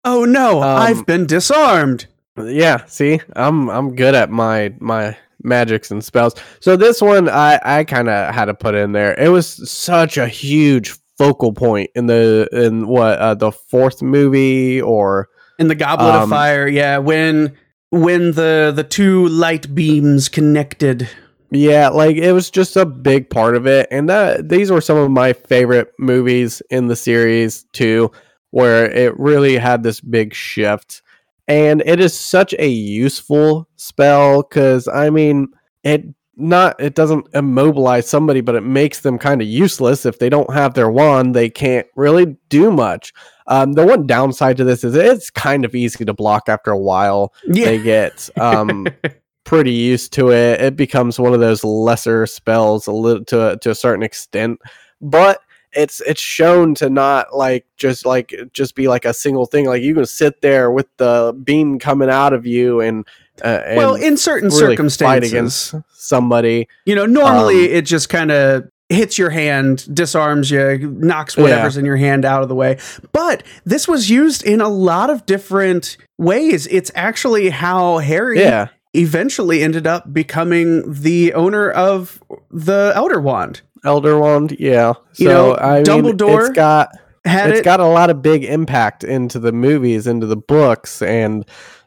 Oh 0.06 0.26
no, 0.26 0.62
Um, 0.64 0.78
I've 0.82 1.06
been 1.06 1.26
disarmed. 1.26 2.08
Yeah, 2.38 2.86
see, 2.86 3.20
I'm 3.36 3.70
I'm 3.70 3.96
good 3.96 4.16
at 4.16 4.30
my 4.30 4.74
my 4.80 5.18
magics 5.44 5.92
and 5.92 6.04
spells. 6.04 6.36
So 6.60 6.76
this 6.76 7.02
one 7.02 7.30
I 7.30 7.60
I 7.64 7.84
kind 7.84 8.10
of 8.10 8.34
had 8.34 8.46
to 8.46 8.54
put 8.54 8.76
in 8.76 8.92
there. 8.92 9.14
It 9.20 9.30
was 9.30 9.70
such 9.70 10.18
a 10.18 10.28
huge 10.28 10.96
focal 11.18 11.52
point 11.52 11.90
in 11.96 12.08
the 12.08 12.48
in 12.52 12.88
what 12.88 13.20
uh, 13.20 13.36
the 13.36 13.52
fourth 13.52 14.02
movie 14.02 14.82
or 14.82 15.30
In 15.60 15.68
the 15.68 15.76
Goblet 15.76 16.16
of 16.16 16.24
um, 16.24 16.30
Fire, 16.30 16.68
yeah, 16.68 16.98
when 16.98 17.58
when 17.92 18.32
the 18.32 18.72
the 18.76 18.84
two 18.84 19.28
light 19.28 19.74
beams 19.76 20.30
connected. 20.30 21.10
Yeah, 21.52 21.90
like 21.90 22.16
it 22.16 22.32
was 22.32 22.52
just 22.52 22.78
a 22.78 22.86
big 22.86 23.30
part 23.30 23.56
of 23.56 23.66
it, 23.66 23.88
and 23.92 24.08
that 24.10 24.50
these 24.50 24.72
were 24.72 24.82
some 24.82 24.98
of 24.98 25.10
my 25.10 25.34
favorite 25.34 25.92
movies 25.98 26.62
in 26.70 26.88
the 26.88 26.96
series 26.96 27.64
too, 27.74 28.12
where 28.52 28.90
it 28.90 29.20
really 29.20 29.58
had 29.58 29.82
this 29.84 30.00
big 30.00 30.34
shift, 30.34 31.02
and 31.50 31.84
it 31.86 32.00
is 32.00 32.18
such 32.18 32.54
a 32.58 32.68
useful 32.70 33.68
spell 33.76 34.44
because 34.44 34.88
I 34.88 35.10
mean 35.10 35.50
it 35.84 36.06
not 36.38 36.80
it 36.80 36.96
doesn't 36.96 37.28
immobilize 37.34 38.08
somebody, 38.10 38.40
but 38.40 38.56
it 38.56 38.62
makes 38.62 39.02
them 39.02 39.18
kind 39.18 39.42
of 39.42 39.48
useless 39.48 40.06
if 40.06 40.20
they 40.20 40.30
don't 40.30 40.54
have 40.54 40.74
their 40.74 40.90
wand. 40.90 41.36
They 41.36 41.50
can't 41.50 41.86
really 41.98 42.38
do 42.48 42.72
much. 42.72 43.12
Um, 43.48 43.74
the 43.74 43.86
one 43.86 44.08
downside 44.08 44.56
to 44.58 44.64
this 44.64 44.84
is 44.86 44.96
it's 44.96 45.30
kind 45.30 45.66
of 45.66 45.76
easy 45.76 46.06
to 46.06 46.14
block 46.14 46.48
after 46.48 46.72
a 46.72 46.78
while 46.78 47.34
Yeah. 47.48 47.66
they 47.66 47.82
get 47.82 48.30
um 48.40 48.88
pretty 49.44 49.72
used 49.74 50.14
to 50.14 50.30
it 50.32 50.62
it 50.62 50.76
becomes 50.76 51.20
one 51.20 51.34
of 51.34 51.40
those 51.40 51.64
lesser 51.64 52.28
spells 52.28 52.86
a 52.86 52.92
little 52.92 53.26
to 53.26 53.58
to 53.62 53.72
a 53.72 53.76
certain 53.76 54.04
extent 54.04 54.60
but 55.02 55.42
it's 55.74 56.02
it's 56.02 56.22
shown 56.22 56.74
to 56.76 56.90
not 56.90 57.36
like 57.36 57.66
just 57.78 58.06
like 58.06 58.34
just 58.54 58.76
be 58.76 58.88
like 58.88 59.06
a 59.06 59.14
single 59.14 59.46
thing 59.46 59.66
like 59.66 59.82
you 59.82 59.94
can 59.94 60.06
sit 60.06 60.42
there 60.42 60.72
with 60.72 60.88
the 60.98 61.38
beam 61.44 61.80
coming 61.80 62.10
out 62.10 62.34
of 62.34 62.46
you 62.46 62.82
and, 62.82 63.08
uh, 63.44 63.62
and 63.66 63.78
well, 63.78 63.96
in 63.96 64.18
certain 64.18 64.50
really 64.50 64.62
fight 64.62 64.72
circumstances, 64.72 65.32
against 65.32 65.76
somebody 65.94 66.68
you 66.86 66.96
know, 66.96 67.06
normally 67.06 67.70
um, 67.70 67.76
it 67.78 67.82
just 67.84 68.10
kind 68.10 68.32
of 68.32 68.70
hits 68.90 69.20
your 69.20 69.30
hand, 69.30 69.88
disarms 69.94 70.50
you, 70.50 70.90
knocks 70.98 71.38
whatever's 71.38 71.78
in 71.78 71.86
your 71.86 71.98
hand 71.98 72.26
out 72.26 72.42
of 72.42 72.50
the 72.50 72.56
way. 72.56 72.80
But 73.12 73.44
this 73.64 73.88
was 73.88 74.10
used 74.10 74.44
in 74.44 74.62
a 74.62 74.68
lot 74.68 75.12
of 75.12 75.28
different 75.28 75.96
ways. 76.18 76.66
It's 76.68 76.92
actually 76.96 77.50
how 77.50 78.00
Harry 78.00 78.40
yeah 78.40 78.70
eventually 78.94 79.62
ended 79.62 79.86
up 79.86 80.12
becoming 80.12 80.92
the 80.92 81.34
owner 81.34 81.70
of 81.70 82.22
the 82.50 82.92
Elder 82.96 83.20
Wand. 83.20 83.62
Elder 83.86 84.20
wand 84.20 84.56
yeah 84.60 84.94
so 85.14 85.24
You 85.24 85.28
know, 85.30 85.56
i 85.58 85.76
mean 85.78 85.84
Dumbledore 85.86 86.48
it's 86.48 86.56
got 86.56 86.90
Had 87.26 87.50
it's 87.52 87.60
it 87.60 87.66
got 87.66 87.80
a 87.80 87.86
lot 87.86 88.10
of 88.10 88.22
big 88.22 88.44
impact 88.46 89.04
into 89.04 89.40
the 89.40 89.52
movies, 89.52 90.08
into 90.08 90.26
the 90.26 90.38
books, 90.38 91.02
and 91.02 91.46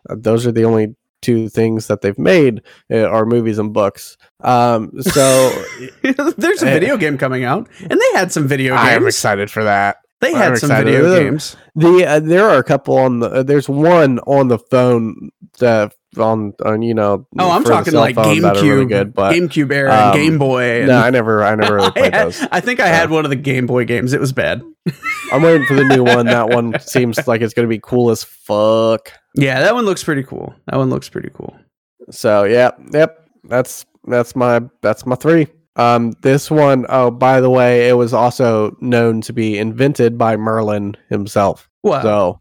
uh, 0.09 0.17
those 0.19 0.47
are 0.47 0.53
the 0.53 0.65
only 0.65 0.95
two 1.23 1.49
things 1.49 1.87
that 1.87 2.01
they've 2.03 2.19
made 2.19 2.61
uh, 2.93 3.05
are 3.09 3.25
movies 3.25 3.59
and 3.59 3.73
books. 3.73 4.17
Um, 4.41 4.91
so 5.01 5.51
There's 6.37 6.63
a 6.63 6.69
Eh. 6.69 6.73
video 6.75 6.97
game 6.99 7.17
coming 7.17 7.45
out, 7.45 7.69
and 7.81 7.99
they 7.99 8.19
had 8.19 8.31
some 8.31 8.47
video 8.47 8.75
games. 8.77 8.87
I 8.89 8.93
am 8.93 9.07
excited 9.07 9.51
for 9.51 9.65
that. 9.65 9.97
They 10.21 10.31
I'm 10.33 10.37
had 10.37 10.59
some 10.59 10.69
video 10.85 11.11
Uh, 11.11 11.19
games. 11.19 11.57
The 11.75 12.05
uh, 12.07 12.21
there 12.21 12.49
are 12.49 12.59
a 12.59 12.65
couple 12.65 12.97
on 12.99 13.21
the 13.21 13.29
uh, 13.31 13.43
there's 13.43 13.69
one 13.69 14.19
on 14.21 14.49
the 14.49 14.59
phone 14.59 15.31
that 15.61 15.95
on 16.19 16.53
on 16.65 16.83
you 16.83 16.95
know 16.95 17.27
Oh, 17.39 17.51
I'm 17.51 17.65
talking 17.65 17.95
like 17.95 18.15
phone 18.15 18.41
that 18.43 18.57
are 18.57 18.61
GameCube, 18.61 18.69
really 18.71 18.87
good, 18.87 19.15
but 19.15 19.33
GameCube 19.33 19.73
era, 19.73 20.09
um, 20.09 20.15
Game 20.17 20.39
Boy. 20.39 20.81
And 20.81 20.89
no, 20.89 20.99
I 20.99 21.11
never 21.11 21.43
I 21.43 21.55
never 21.55 21.77
really 21.77 21.87
I, 21.89 21.91
played 21.91 22.15
had- 22.15 22.27
those. 22.27 22.41
I 22.51 22.61
think 22.61 22.81
I 22.81 22.89
had 22.89 23.11
one 23.11 23.25
of 23.25 23.31
the 23.31 23.37
Game 23.37 23.67
Boy 23.67 23.85
games. 23.85 24.13
It 24.13 24.21
was 24.21 24.33
bad. 24.33 24.63
I'm 25.33 25.43
waiting 25.43 25.67
for 25.67 25.75
the 25.75 25.85
new 25.85 26.03
one. 26.05 26.27
That 26.27 26.49
one 26.51 26.79
seems 26.81 27.27
like 27.27 27.41
it's 27.41 27.55
gonna 27.55 27.69
be 27.69 27.81
cool 27.83 28.11
as 28.11 28.25
fuck. 28.25 29.13
Yeah, 29.35 29.61
that 29.61 29.75
one 29.75 29.85
looks 29.85 30.05
pretty 30.05 30.23
cool. 30.25 30.55
That 30.67 30.77
one 30.77 30.91
looks 30.91 31.09
pretty 31.09 31.31
cool. 31.33 31.57
So 32.11 32.45
yeah, 32.45 32.73
yep. 32.93 33.27
That's 33.45 33.87
that's 34.05 34.37
my 34.37 34.61
that's 34.83 35.07
my 35.07 35.15
three. 35.15 35.47
Um, 35.77 36.13
this 36.21 36.51
one, 36.51 36.85
oh, 36.91 37.11
by 37.11 37.41
the 37.41 37.49
way, 37.49 37.89
it 37.89 37.95
was 37.95 38.13
also 38.13 38.77
known 38.81 39.23
to 39.23 39.33
be 39.33 39.57
invented 39.59 40.19
by 40.19 40.37
Merlin 40.37 40.97
himself. 41.09 41.71
Well, 41.83 42.03
so 42.03 42.41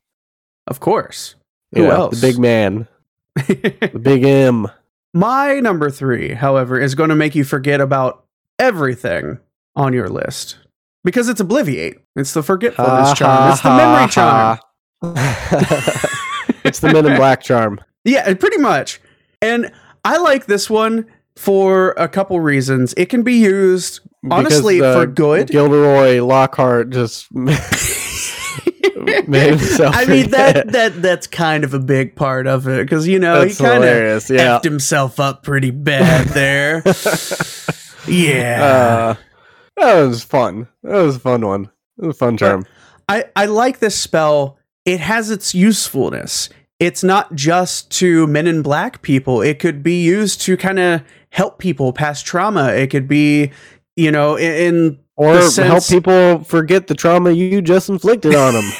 of 0.67 0.79
course. 0.81 1.35
who 1.73 1.85
else? 1.85 2.19
the 2.19 2.27
big 2.27 2.37
man, 2.37 2.87
the 3.47 3.99
big 4.01 4.23
M. 4.23 4.67
My 5.13 5.59
number 5.59 5.89
three, 5.89 6.33
however, 6.33 6.79
is 6.79 6.95
going 6.95 7.09
to 7.09 7.15
make 7.15 7.35
you 7.35 7.43
forget 7.43 7.81
about 7.81 8.25
everything 8.59 9.39
on 9.75 9.93
your 9.93 10.09
list 10.09 10.57
because 11.03 11.29
it's 11.29 11.41
Obliviate. 11.41 11.99
It's 12.15 12.33
the 12.33 12.43
forgetfulness 12.43 13.13
charm. 13.13 13.51
It's 13.51 13.61
the 13.61 13.75
memory 13.75 14.09
charm. 14.09 14.59
it's 16.63 16.79
the 16.79 16.91
Men 16.93 17.05
in 17.05 17.15
Black 17.15 17.41
charm. 17.41 17.81
Yeah, 18.05 18.33
pretty 18.35 18.57
much. 18.57 19.01
And 19.41 19.71
I 20.05 20.17
like 20.17 20.45
this 20.45 20.69
one 20.69 21.07
for 21.35 21.91
a 21.91 22.07
couple 22.07 22.39
reasons. 22.39 22.93
It 22.97 23.07
can 23.07 23.23
be 23.23 23.33
used 23.33 24.01
honestly 24.29 24.77
Because, 24.77 24.95
uh, 24.95 24.99
for 25.01 25.07
good. 25.07 25.47
Gilderoy 25.47 26.23
Lockhart 26.23 26.91
just 26.91 27.27
made 29.27 29.49
himself. 29.51 29.95
I 29.95 30.05
mean 30.05 30.29
that 30.31 30.71
that 30.71 31.01
that's 31.01 31.27
kind 31.27 31.63
of 31.63 31.73
a 31.73 31.79
big 31.79 32.15
part 32.15 32.47
of 32.47 32.67
it 32.67 32.83
because 32.85 33.07
you 33.07 33.19
know 33.19 33.41
That's 33.41 33.57
he 33.57 33.63
kind 33.63 33.83
of. 33.83 34.29
Yeah. 34.29 34.57
effed 34.59 34.63
himself 34.63 35.19
up 35.19 35.43
pretty 35.43 35.71
bad 35.71 36.27
there. 36.29 36.83
yeah, 38.07 38.63
Uh, 38.63 39.15
that 39.77 40.01
was 40.01 40.23
fun. 40.23 40.67
That 40.83 41.01
was 41.03 41.15
a 41.17 41.19
fun 41.19 41.45
one. 41.45 41.69
It 41.97 42.05
was 42.07 42.15
a 42.15 42.17
fun 42.17 42.37
charm. 42.37 42.65
I 43.07 43.25
I 43.35 43.45
like 43.45 43.79
this 43.79 43.99
spell. 43.99 44.57
It 44.85 44.99
has 44.99 45.29
its 45.29 45.53
usefulness. 45.53 46.49
It's 46.79 47.03
not 47.03 47.35
just 47.35 47.91
to 47.99 48.25
men 48.25 48.47
in 48.47 48.63
black 48.63 49.03
people. 49.03 49.41
It 49.41 49.59
could 49.59 49.83
be 49.83 50.03
used 50.03 50.41
to 50.41 50.57
kind 50.57 50.79
of 50.79 51.03
help 51.29 51.59
people 51.59 51.93
past 51.93 52.25
trauma. 52.25 52.69
It 52.69 52.87
could 52.89 53.07
be, 53.07 53.51
you 53.95 54.11
know, 54.11 54.35
in, 54.35 54.53
in 54.75 54.99
or 55.23 55.35
The 55.49 55.63
help 55.65 55.85
people 55.87 56.43
forget 56.43 56.87
the 56.87 56.95
trauma 56.95 57.31
you 57.31 57.61
just 57.61 57.89
inflicted 57.89 58.33
on 58.35 58.53
them. 58.53 58.71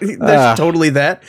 There's 0.00 0.20
Ah. 0.22 0.54
totally 0.56 0.90
that. 0.90 1.22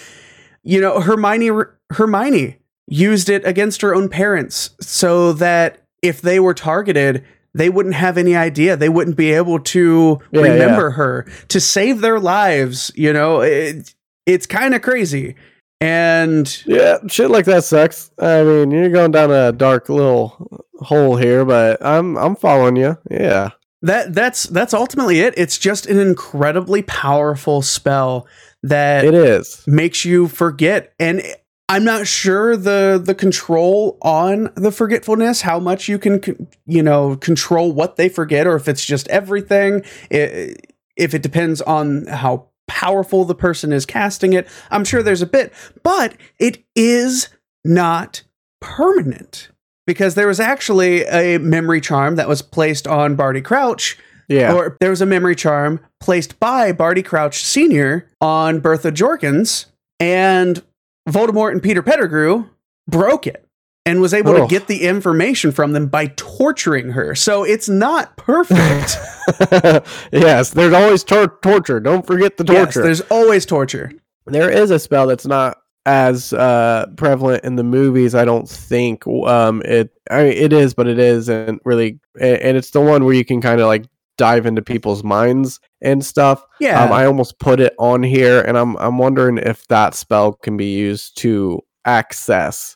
You 0.63 0.81
know, 0.81 0.99
Hermione 1.01 1.49
Hermione 1.91 2.57
used 2.87 3.29
it 3.29 3.45
against 3.45 3.81
her 3.81 3.93
own 3.95 4.09
parents 4.09 4.71
so 4.81 5.33
that 5.33 5.79
if 6.01 6.21
they 6.21 6.39
were 6.39 6.53
targeted, 6.53 7.23
they 7.53 7.69
wouldn't 7.69 7.95
have 7.95 8.17
any 8.17 8.35
idea. 8.35 8.75
They 8.77 8.89
wouldn't 8.89 9.17
be 9.17 9.31
able 9.33 9.59
to 9.59 10.19
Yeah, 10.31 10.41
remember 10.41 10.91
her 10.91 11.25
to 11.49 11.59
save 11.59 12.01
their 12.01 12.19
lives. 12.19 12.91
You 12.95 13.13
know, 13.13 13.41
it, 13.41 13.93
it's 14.25 14.45
kind 14.45 14.73
of 14.75 14.81
crazy. 14.81 15.35
And 15.79 16.63
yeah, 16.65 16.97
shit 17.07 17.29
like 17.29 17.45
that 17.45 17.63
sucks. 17.63 18.09
I 18.19 18.43
mean, 18.43 18.71
you're 18.71 18.89
going 18.89 19.11
down 19.11 19.31
a 19.31 19.51
dark 19.51 19.89
little 19.89 20.63
hole 20.79 21.15
here, 21.17 21.45
but 21.45 21.83
I'm 21.85 22.17
I'm 22.17 22.35
following 22.35 22.75
you. 22.77 22.97
Yeah. 23.11 23.51
That 23.87 24.13
that's 24.13 24.43
that's 24.43 24.73
ultimately 24.73 25.19
it. 25.19 25.33
It's 25.37 25.57
just 25.57 25.85
an 25.87 25.99
incredibly 25.99 26.81
powerful 26.83 27.61
spell 27.61 28.27
that 28.63 29.05
It 29.05 29.13
is. 29.13 29.63
makes 29.67 30.03
you 30.05 30.27
forget 30.27 30.93
and 30.99 31.21
i'm 31.69 31.83
not 31.83 32.07
sure 32.07 32.57
the 32.57 32.99
the 33.03 33.13
control 33.13 33.97
on 34.01 34.49
the 34.55 34.71
forgetfulness 34.71 35.41
how 35.41 35.59
much 35.59 35.87
you 35.87 35.99
can 35.99 36.21
you 36.65 36.81
know 36.81 37.15
control 37.17 37.71
what 37.71 37.97
they 37.97 38.09
forget 38.09 38.47
or 38.47 38.55
if 38.55 38.67
it's 38.67 38.83
just 38.83 39.07
everything 39.09 39.83
i 40.11 40.53
if 40.95 41.13
it 41.13 41.21
depends 41.21 41.61
on 41.61 42.07
how 42.07 42.47
powerful 42.67 43.25
the 43.25 43.35
person 43.35 43.71
is 43.71 43.85
casting 43.85 44.33
it 44.33 44.47
i'm 44.71 44.83
sure 44.83 45.03
there's 45.03 45.21
a 45.21 45.27
bit 45.27 45.53
but 45.83 46.15
it 46.39 46.63
is 46.75 47.29
not 47.63 48.23
permanent 48.59 49.49
because 49.87 50.13
there 50.13 50.27
was 50.27 50.39
actually 50.39 51.03
a 51.05 51.39
memory 51.39 51.81
charm 51.81 52.17
that 52.17 52.27
was 52.27 52.43
placed 52.43 52.85
on 52.87 53.15
barty 53.15 53.41
crouch 53.41 53.97
Yeah. 54.27 54.53
or 54.53 54.77
there 54.79 54.91
was 54.91 55.01
a 55.01 55.05
memory 55.07 55.35
charm 55.35 55.79
placed 55.99 56.39
by 56.39 56.71
Barty 56.73 57.01
Crouch 57.01 57.43
Sr. 57.43 58.07
on 58.21 58.59
Bertha 58.59 58.91
Jorkins, 58.91 59.65
and 59.99 60.61
Voldemort 61.09 61.53
and 61.53 61.63
Peter 61.63 61.81
Pettigrew 61.81 62.45
broke 62.87 63.25
it 63.25 63.43
and 63.85 64.01
was 64.01 64.13
able 64.13 64.31
Oh. 64.31 64.41
to 64.41 64.47
get 64.47 64.67
the 64.67 64.83
information 64.83 65.51
from 65.53 65.71
them 65.71 65.87
by 65.87 66.07
torturing 66.17 66.89
her. 66.91 67.15
So 67.15 67.43
it's 67.45 67.69
not 67.69 68.15
perfect. 68.17 68.97
yes, 70.11 70.51
there's 70.51 70.73
always 70.73 71.03
tor- 71.03 71.37
torture. 71.41 71.79
Don't 71.79 72.05
forget 72.05 72.37
the 72.37 72.43
yes, 72.45 72.73
torture. 72.73 72.83
there's 72.83 73.01
always 73.09 73.45
torture. 73.45 73.91
there 74.25 74.49
is 74.51 74.69
a 74.71 74.77
spell 74.79 75.07
that's 75.07 75.25
not 75.25 75.57
as 75.87 76.33
uh, 76.33 76.85
prevalent 76.97 77.45
in 77.45 77.55
the 77.55 77.63
movies. 77.63 78.13
I 78.13 78.25
don't 78.25 78.47
think 78.47 79.07
um, 79.07 79.61
it. 79.63 79.89
I 80.11 80.23
mean, 80.23 80.33
it 80.33 80.53
is, 80.53 80.73
but 80.73 80.85
it 80.85 80.99
isn't 80.99 81.61
really. 81.63 81.99
And 82.19 82.57
it's 82.57 82.71
the 82.71 82.81
one 82.81 83.05
where 83.05 83.13
you 83.13 83.25
can 83.25 83.41
kind 83.41 83.61
of 83.61 83.67
like 83.67 83.85
dive 84.17 84.45
into 84.45 84.61
people's 84.61 85.03
minds 85.03 85.59
and 85.81 86.05
stuff. 86.05 86.43
Yeah. 86.59 86.83
Um, 86.83 86.91
I 86.91 87.05
almost 87.05 87.39
put 87.39 87.61
it 87.61 87.73
on 87.79 88.03
here, 88.03 88.41
and 88.41 88.57
I'm 88.57 88.75
I'm 88.77 88.97
wondering 88.97 89.37
if 89.37 89.65
that 89.69 89.95
spell 89.95 90.33
can 90.33 90.57
be 90.57 90.75
used 90.75 91.17
to 91.19 91.63
access 91.85 92.75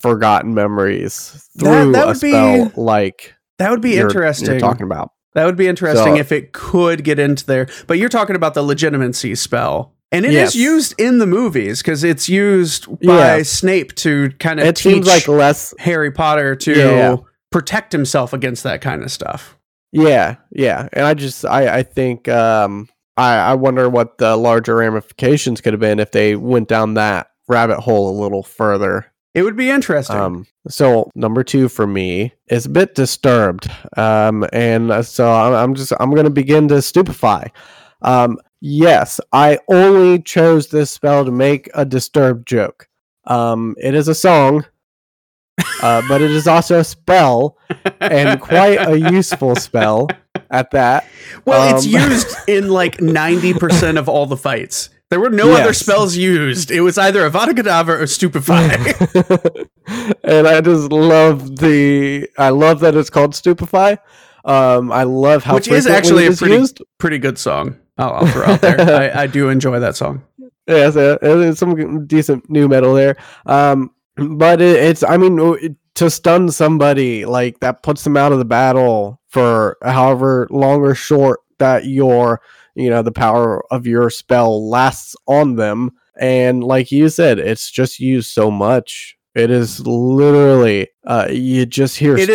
forgotten 0.00 0.52
memories 0.52 1.48
through 1.58 1.92
that 1.92 2.04
a 2.04 2.06
would 2.08 2.20
be 2.20 2.30
spell 2.30 2.72
like 2.76 3.34
that 3.56 3.70
would 3.70 3.80
be 3.80 3.92
you're- 3.92 4.02
interesting. 4.02 4.50
You're 4.50 4.60
talking 4.60 4.84
about. 4.84 5.12
That 5.34 5.46
would 5.46 5.56
be 5.56 5.68
interesting 5.68 6.16
So- 6.16 6.20
if 6.20 6.30
it 6.32 6.52
could 6.52 7.04
get 7.04 7.18
into 7.18 7.46
there. 7.46 7.68
But 7.86 7.98
you're 7.98 8.08
talking 8.08 8.36
about 8.36 8.54
the 8.54 8.62
Legilimency 8.62 9.38
spell. 9.38 9.94
And 10.12 10.24
it 10.24 10.30
is 10.34 10.54
Yes. 10.54 10.56
used 10.56 10.94
in 11.00 11.18
the 11.18 11.26
movies 11.26 11.82
because 11.82 12.02
it's 12.02 12.28
used 12.28 12.86
by 13.06 13.36
Yeah. 13.36 13.42
Snape 13.44 13.94
to 13.96 14.30
kind 14.40 14.58
of 14.58 14.66
It 14.66 14.76
teach 14.76 14.92
seems 14.94 15.06
like 15.06 15.28
less 15.28 15.72
Harry 15.78 16.10
Potter 16.10 16.56
to 16.56 16.72
Yeah. 16.78 17.16
protect 17.52 17.92
himself 17.92 18.32
against 18.32 18.62
that 18.64 18.80
kind 18.80 19.02
of 19.02 19.10
stuff. 19.12 19.56
Yeah, 19.92 20.36
yeah, 20.52 20.88
and 20.92 21.04
I 21.04 21.14
just 21.14 21.44
I 21.44 21.78
I 21.78 21.82
think 21.82 22.28
um 22.28 22.88
I 23.16 23.34
I 23.36 23.54
wonder 23.54 23.88
what 23.88 24.18
the 24.18 24.36
larger 24.36 24.76
ramifications 24.76 25.60
could 25.60 25.72
have 25.72 25.80
been 25.80 25.98
if 25.98 26.12
they 26.12 26.36
went 26.36 26.68
down 26.68 26.94
that 26.94 27.28
rabbit 27.48 27.80
hole 27.80 28.08
a 28.08 28.16
little 28.20 28.42
further. 28.44 29.06
It 29.34 29.42
would 29.42 29.56
be 29.56 29.70
interesting. 29.70 30.16
Um, 30.16 30.46
so 30.68 31.10
number 31.14 31.42
two 31.44 31.68
for 31.68 31.86
me 31.86 32.32
is 32.48 32.66
a 32.66 32.68
bit 32.68 32.94
disturbed. 32.96 33.68
Um, 33.96 34.44
and 34.52 34.90
uh, 34.90 35.02
so 35.02 35.30
I'm, 35.32 35.52
I'm 35.54 35.74
just 35.74 35.92
I'm 36.00 36.12
gonna 36.14 36.30
begin 36.30 36.66
to 36.68 36.80
stupefy. 36.82 37.50
Um, 38.02 38.38
yes, 38.60 39.20
I 39.32 39.58
only 39.68 40.20
chose 40.22 40.68
this 40.68 40.90
spell 40.90 41.24
to 41.24 41.30
make 41.30 41.70
a 41.74 41.84
disturbed 41.84 42.46
joke. 42.46 42.88
Um, 43.24 43.74
it 43.78 43.94
is 43.94 44.08
a 44.08 44.14
song, 44.14 44.64
uh, 45.82 46.02
but 46.08 46.22
it 46.22 46.30
is 46.30 46.46
also 46.46 46.80
a 46.80 46.84
spell 46.84 47.56
and 48.00 48.40
quite 48.40 48.76
a 48.86 48.98
useful 48.98 49.56
spell 49.56 50.08
at 50.50 50.70
that. 50.72 51.06
well, 51.44 51.76
it's 51.76 51.86
um, 51.86 51.92
used 52.10 52.36
in 52.48 52.68
like 52.70 52.96
90% 52.98 53.98
of 53.98 54.08
all 54.08 54.26
the 54.26 54.36
fights. 54.36 54.90
There 55.10 55.18
were 55.20 55.30
no 55.30 55.50
other 55.52 55.72
spells 55.72 56.16
used. 56.16 56.70
It 56.70 56.82
was 56.82 56.96
either 56.96 57.28
Avada 57.28 57.50
Kedavra 57.50 58.00
or 58.00 58.06
Stupefy. 58.06 58.52
and 60.22 60.46
I 60.46 60.60
just 60.60 60.92
love 60.92 61.56
the 61.56 62.28
I 62.38 62.50
love 62.50 62.78
that 62.80 62.94
it's 62.94 63.10
called 63.10 63.34
Stupefy. 63.34 63.96
Um, 64.44 64.92
I 64.92 65.02
love 65.02 65.42
how 65.42 65.56
Which 65.56 65.66
is 65.66 65.88
actually 65.88 66.26
it 66.26 66.34
a 66.34 66.36
pretty- 66.36 66.54
used. 66.54 66.80
Pretty 66.98 67.18
good 67.18 67.38
song. 67.38 67.76
I'll, 68.00 68.14
I'll 68.14 68.26
throw 68.26 68.44
out 68.46 68.60
there. 68.60 68.80
I, 69.16 69.22
I 69.22 69.26
do 69.26 69.48
enjoy 69.48 69.78
that 69.80 69.96
song. 69.96 70.22
Yeah, 70.66 70.90
so 70.90 71.18
there's 71.20 71.58
some 71.58 72.06
decent 72.06 72.48
nu 72.48 72.68
metal 72.68 72.94
there. 72.94 73.16
Um, 73.46 73.90
but 74.14 74.60
it, 74.60 74.76
it's 74.76 75.02
I 75.02 75.16
mean 75.16 75.36
it- 75.60 75.74
to 75.96 76.08
stun 76.08 76.48
somebody 76.50 77.24
like 77.24 77.58
that 77.60 77.82
puts 77.82 78.04
them 78.04 78.16
out 78.16 78.30
of 78.30 78.38
the 78.38 78.44
battle 78.44 79.20
for 79.28 79.76
however 79.82 80.46
long 80.50 80.80
or 80.82 80.94
short 80.94 81.40
that 81.58 81.86
your 81.86 82.40
you 82.76 82.88
know 82.88 83.02
the 83.02 83.10
power 83.10 83.64
of 83.72 83.84
your 83.86 84.10
spell 84.10 84.68
lasts 84.68 85.16
on 85.26 85.56
them. 85.56 85.90
And 86.20 86.62
like 86.62 86.92
you 86.92 87.08
said, 87.08 87.40
it's 87.40 87.68
just 87.70 87.98
used 87.98 88.30
so 88.30 88.48
much. 88.50 89.16
It 89.34 89.50
is 89.50 89.84
literally 89.86 90.88
uh, 91.04 91.28
you 91.30 91.66
just 91.66 91.96
hear 91.98 92.16
It 92.16 92.28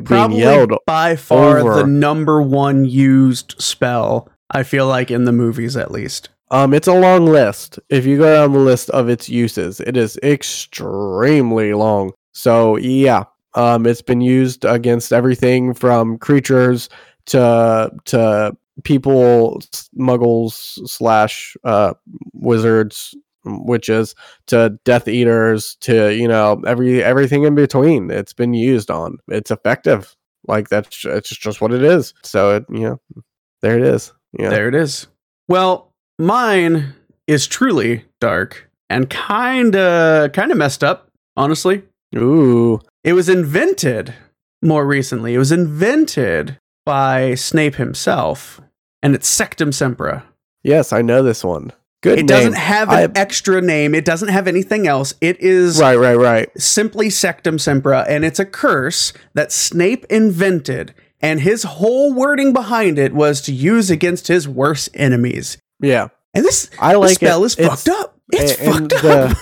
being 0.00 0.32
yelled 0.32 0.72
by 0.86 1.16
far 1.16 1.58
over. 1.58 1.74
the 1.82 1.86
number 1.86 2.40
one 2.40 2.84
used 2.86 3.54
spell, 3.58 4.30
I 4.50 4.62
feel 4.62 4.86
like, 4.86 5.10
in 5.10 5.24
the 5.24 5.32
movies 5.32 5.76
at 5.76 5.90
least. 5.90 6.30
Um, 6.50 6.72
it's 6.72 6.86
a 6.86 6.94
long 6.94 7.26
list. 7.26 7.78
If 7.88 8.06
you 8.06 8.18
go 8.18 8.32
down 8.32 8.52
the 8.52 8.60
list 8.60 8.90
of 8.90 9.08
its 9.08 9.28
uses, 9.28 9.80
it 9.80 9.96
is 9.96 10.16
extremely 10.22 11.74
long. 11.74 12.12
So 12.32 12.76
yeah, 12.76 13.24
um, 13.54 13.86
it's 13.86 14.02
been 14.02 14.20
used 14.20 14.64
against 14.64 15.12
everything 15.12 15.74
from 15.74 16.18
creatures 16.18 16.88
to 17.26 17.90
to 18.04 18.56
people, 18.84 19.60
muggles 19.98 20.88
slash 20.88 21.56
uh, 21.64 21.94
wizards, 22.32 23.14
witches 23.44 24.14
to 24.46 24.78
Death 24.84 25.08
Eaters 25.08 25.76
to 25.80 26.14
you 26.14 26.28
know 26.28 26.62
every 26.66 27.02
everything 27.02 27.44
in 27.44 27.54
between. 27.54 28.10
It's 28.10 28.32
been 28.32 28.54
used 28.54 28.90
on. 28.90 29.18
It's 29.28 29.50
effective. 29.50 30.14
Like 30.46 30.68
that's 30.68 31.04
it's 31.04 31.30
just 31.30 31.60
what 31.60 31.72
it 31.72 31.82
is. 31.82 32.14
So 32.22 32.56
it, 32.56 32.64
you 32.68 32.80
know, 32.80 33.00
there 33.62 33.76
it 33.76 33.82
is. 33.82 34.12
Yeah. 34.38 34.50
There 34.50 34.68
it 34.68 34.74
is. 34.74 35.06
Well, 35.48 35.92
mine 36.18 36.94
is 37.26 37.46
truly 37.46 38.04
dark 38.20 38.68
and 38.90 39.08
kinda 39.10 40.30
kinda 40.32 40.54
messed 40.54 40.84
up, 40.84 41.08
honestly. 41.36 41.82
Ooh. 42.16 42.80
It 43.04 43.12
was 43.14 43.28
invented 43.28 44.14
more 44.62 44.86
recently. 44.86 45.34
It 45.34 45.38
was 45.38 45.52
invented 45.52 46.58
by 46.84 47.34
Snape 47.34 47.76
himself, 47.76 48.60
and 49.02 49.14
it's 49.14 49.28
Sectum 49.34 49.68
Sempra. 49.72 50.22
Yes, 50.62 50.92
I 50.92 51.02
know 51.02 51.22
this 51.22 51.44
one. 51.44 51.72
Good 52.02 52.14
it 52.20 52.22
name. 52.22 52.26
doesn't 52.26 52.54
have 52.56 52.88
an 52.90 53.12
I- 53.16 53.18
extra 53.20 53.60
name. 53.60 53.94
It 53.94 54.04
doesn't 54.04 54.28
have 54.28 54.46
anything 54.46 54.86
else. 54.86 55.14
It 55.20 55.40
is 55.40 55.80
Right, 55.80 55.96
right, 55.96 56.16
right. 56.18 56.48
simply 56.60 57.08
Sectum 57.08 57.58
Sempra, 57.58 58.04
and 58.08 58.24
it's 58.24 58.38
a 58.38 58.44
curse 58.44 59.12
that 59.34 59.50
Snape 59.50 60.04
invented. 60.10 60.94
And 61.20 61.40
his 61.40 61.62
whole 61.62 62.12
wording 62.12 62.52
behind 62.52 62.98
it 62.98 63.14
was 63.14 63.40
to 63.42 63.52
use 63.52 63.90
against 63.90 64.28
his 64.28 64.46
worst 64.48 64.90
enemies. 64.94 65.56
Yeah, 65.80 66.08
And 66.34 66.44
this, 66.44 66.70
I 66.78 66.94
like 66.94 67.14
spell 67.16 67.42
it. 67.42 67.46
is 67.46 67.58
It's- 67.58 67.84
fucked 67.84 67.98
up. 68.00 68.12
It's 68.32 68.52
fucked 68.56 68.90
the, 69.02 69.30
up. 69.30 69.36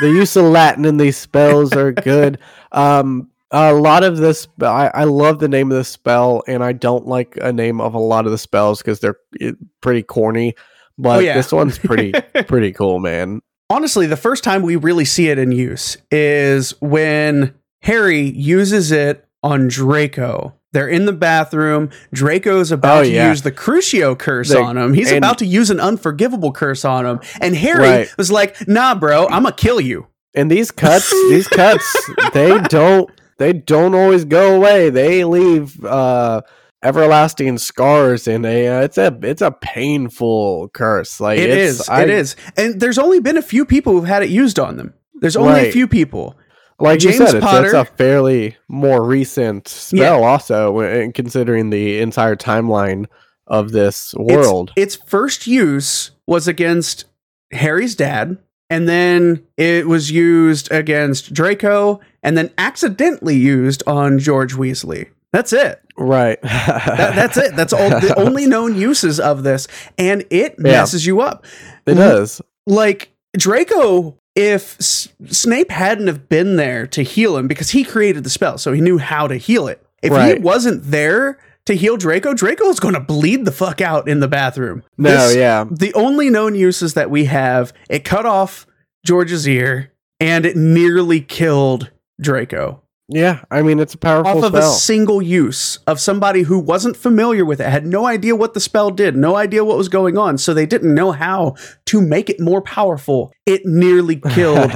the 0.00 0.08
use 0.10 0.34
of 0.36 0.44
Latin 0.46 0.84
in 0.86 0.96
these 0.96 1.16
spells 1.16 1.72
are 1.74 1.92
good. 1.92 2.38
Um, 2.72 3.28
a 3.50 3.72
lot 3.74 4.02
of 4.04 4.16
this, 4.16 4.48
I, 4.62 4.90
I 4.94 5.04
love 5.04 5.40
the 5.40 5.48
name 5.48 5.70
of 5.70 5.76
the 5.76 5.84
spell, 5.84 6.42
and 6.46 6.62
I 6.64 6.72
don't 6.72 7.06
like 7.06 7.36
a 7.42 7.52
name 7.52 7.80
of 7.80 7.94
a 7.94 7.98
lot 7.98 8.24
of 8.26 8.32
the 8.32 8.38
spells 8.38 8.78
because 8.80 9.00
they're 9.00 9.16
eh, 9.40 9.52
pretty 9.80 10.02
corny. 10.02 10.54
But 10.96 11.16
Oh, 11.16 11.20
yeah. 11.20 11.34
this 11.34 11.52
one's 11.52 11.78
pretty 11.78 12.12
pretty 12.46 12.72
cool, 12.72 12.98
man. 12.98 13.40
honestly, 13.68 14.06
the 14.06 14.16
first 14.16 14.42
time 14.44 14.62
we 14.62 14.76
really 14.76 15.04
see 15.04 15.28
it 15.28 15.38
in 15.38 15.50
use 15.52 15.96
is 16.10 16.70
when 16.80 17.54
Harry 17.82 18.20
uses 18.22 18.90
it 18.92 19.26
on 19.42 19.68
Draco. 19.68 20.54
They're 20.72 20.88
in 20.88 21.04
the 21.06 21.12
bathroom. 21.12 21.90
Draco's 22.14 22.70
about 22.70 22.98
Oh, 23.00 23.02
to 23.04 23.10
yeah. 23.10 23.28
use 23.30 23.42
the 23.42 23.50
Crucio 23.52 24.16
curse 24.16 24.50
The- 24.50 24.60
on 24.60 24.76
him. 24.78 24.94
He's 24.94 25.10
about 25.10 25.38
to 25.38 25.46
use 25.46 25.70
an 25.70 25.80
unforgivable 25.80 26.52
curse 26.52 26.84
on 26.84 27.06
him. 27.06 27.20
And 27.40 27.56
Harry 27.56 27.80
Right. 27.82 28.08
was 28.16 28.30
like, 28.30 28.56
nah, 28.68 28.94
bro, 28.94 29.26
I'm 29.28 29.44
to 29.44 29.52
kill 29.52 29.80
you. 29.80 30.06
And 30.34 30.48
these 30.50 30.70
cuts, 30.70 31.10
these 31.28 31.48
cuts, 31.48 31.84
they 32.34 32.56
don't 32.68 33.10
they 33.38 33.52
don't 33.52 33.94
always 33.96 34.24
go 34.24 34.54
away. 34.54 34.90
They 34.90 35.24
leave 35.24 35.84
uh 35.84 36.42
everlasting 36.82 37.58
scars 37.58 38.26
and 38.28 38.46
a 38.46 38.68
uh, 38.68 38.80
it's 38.82 38.96
a 38.96 39.18
it's 39.22 39.42
a 39.42 39.50
painful 39.50 40.68
curse. 40.72 41.20
Like 41.20 41.38
It 41.38 41.50
it's, 41.50 41.80
is. 41.80 41.88
I- 41.88 42.02
it 42.04 42.10
is. 42.10 42.36
And 42.56 42.80
there's 42.80 42.98
only 42.98 43.18
been 43.20 43.36
a 43.36 43.42
few 43.42 43.64
people 43.64 43.92
who've 43.94 44.04
had 44.06 44.22
it 44.22 44.30
used 44.30 44.58
on 44.58 44.76
them. 44.76 44.94
There's 45.20 45.36
only 45.36 45.68
a 45.68 45.72
few 45.72 45.86
people. 45.86 46.38
Like 46.80 47.00
James 47.00 47.18
you 47.18 47.26
said, 47.26 47.34
it's, 47.42 47.46
it's 47.46 47.72
a 47.74 47.84
fairly 47.84 48.56
more 48.68 49.04
recent 49.04 49.68
spell. 49.68 50.24
Also, 50.24 51.10
considering 51.12 51.70
the 51.70 51.98
entire 52.00 52.36
timeline 52.36 53.06
of 53.46 53.72
this 53.72 54.14
world. 54.14 54.72
Its, 54.76 54.94
first 54.96 55.46
use 55.46 56.12
was 56.26 56.46
against 56.48 57.04
Harry's 57.52 57.94
dad, 57.96 58.38
and 58.70 58.88
then 58.88 59.44
it 59.56 59.88
was 59.88 60.10
used 60.10 60.70
against 60.70 61.32
Draco, 61.34 62.00
and 62.22 62.38
then 62.38 62.50
accidentally 62.58 63.36
used 63.36 63.82
on 63.86 64.18
George 64.18 64.54
Weasley. 64.54 65.08
That's 65.32 65.52
it. 65.52 65.80
right. 65.96 66.40
That, 66.42 67.12
that's 67.14 67.36
it. 67.36 67.54
That's 67.56 67.72
all 67.72 67.88
the 67.90 68.14
only 68.16 68.46
known 68.48 68.74
uses 68.76 69.18
of 69.20 69.42
this, 69.42 69.66
and 69.98 70.24
it 70.30 70.54
Yeah. 70.58 70.72
messes 70.72 71.04
you 71.04 71.20
up. 71.20 71.44
it 71.86 71.94
does. 71.94 72.40
Like 72.66 73.10
Draco, 73.36 74.16
if 74.34 74.76
S- 74.80 75.08
Snape 75.26 75.70
hadn't 75.70 76.06
have 76.06 76.28
been 76.28 76.56
there 76.56 76.86
to 76.88 77.02
heal 77.02 77.36
him 77.36 77.48
because 77.48 77.70
he 77.70 77.84
created 77.84 78.24
the 78.24 78.30
spell, 78.30 78.58
so 78.58 78.72
he 78.72 78.80
knew 78.80 78.98
how 78.98 79.26
to 79.26 79.36
heal 79.36 79.68
it. 79.68 79.84
If 80.02 80.12
he 80.36 80.40
wasn't 80.42 80.84
there 80.90 81.38
to 81.66 81.74
heal 81.74 81.96
Draco, 81.96 82.32
Draco 82.32 82.64
is 82.68 82.80
going 82.80 82.94
to 82.94 83.00
bleed 83.00 83.44
the 83.44 83.52
fuck 83.52 83.80
out 83.80 84.08
in 84.08 84.20
the 84.20 84.28
bathroom. 84.28 84.82
No, 84.96 85.10
This- 85.10 85.36
yeah. 85.36 85.64
the 85.70 85.92
only 85.94 86.30
known 86.30 86.54
uses 86.54 86.94
that 86.94 87.10
we 87.10 87.24
have, 87.26 87.72
it 87.90 88.04
cut 88.04 88.24
off 88.24 88.66
George's 89.04 89.46
ear 89.48 89.92
and 90.18 90.46
it 90.46 90.56
nearly 90.56 91.20
killed 91.20 91.90
Draco. 92.20 92.82
Yeah, 93.12 93.42
I 93.50 93.62
mean 93.62 93.80
it's 93.80 93.94
a 93.94 93.98
powerful 93.98 94.38
Off 94.38 94.44
of 94.44 94.54
a 94.54 94.62
single 94.62 95.20
use 95.20 95.78
of 95.86 96.00
somebody 96.00 96.42
who 96.42 96.58
wasn't 96.60 96.96
familiar 96.96 97.44
with 97.44 97.60
it, 97.60 97.68
had 97.68 97.84
no 97.84 98.06
idea 98.06 98.36
what 98.36 98.54
the 98.54 98.60
spell 98.60 98.90
did, 98.90 99.16
no 99.16 99.36
idea 99.36 99.64
what 99.64 99.76
was 99.76 99.88
going 99.88 100.16
on, 100.16 100.38
so 100.38 100.54
they 100.54 100.66
didn't 100.66 100.94
know 100.94 101.10
how 101.10 101.56
to 101.86 102.00
make 102.00 102.30
it 102.30 102.40
more 102.40 102.62
powerful. 102.62 103.32
It 103.46 103.62
nearly 103.64 104.16
killed 104.30 104.70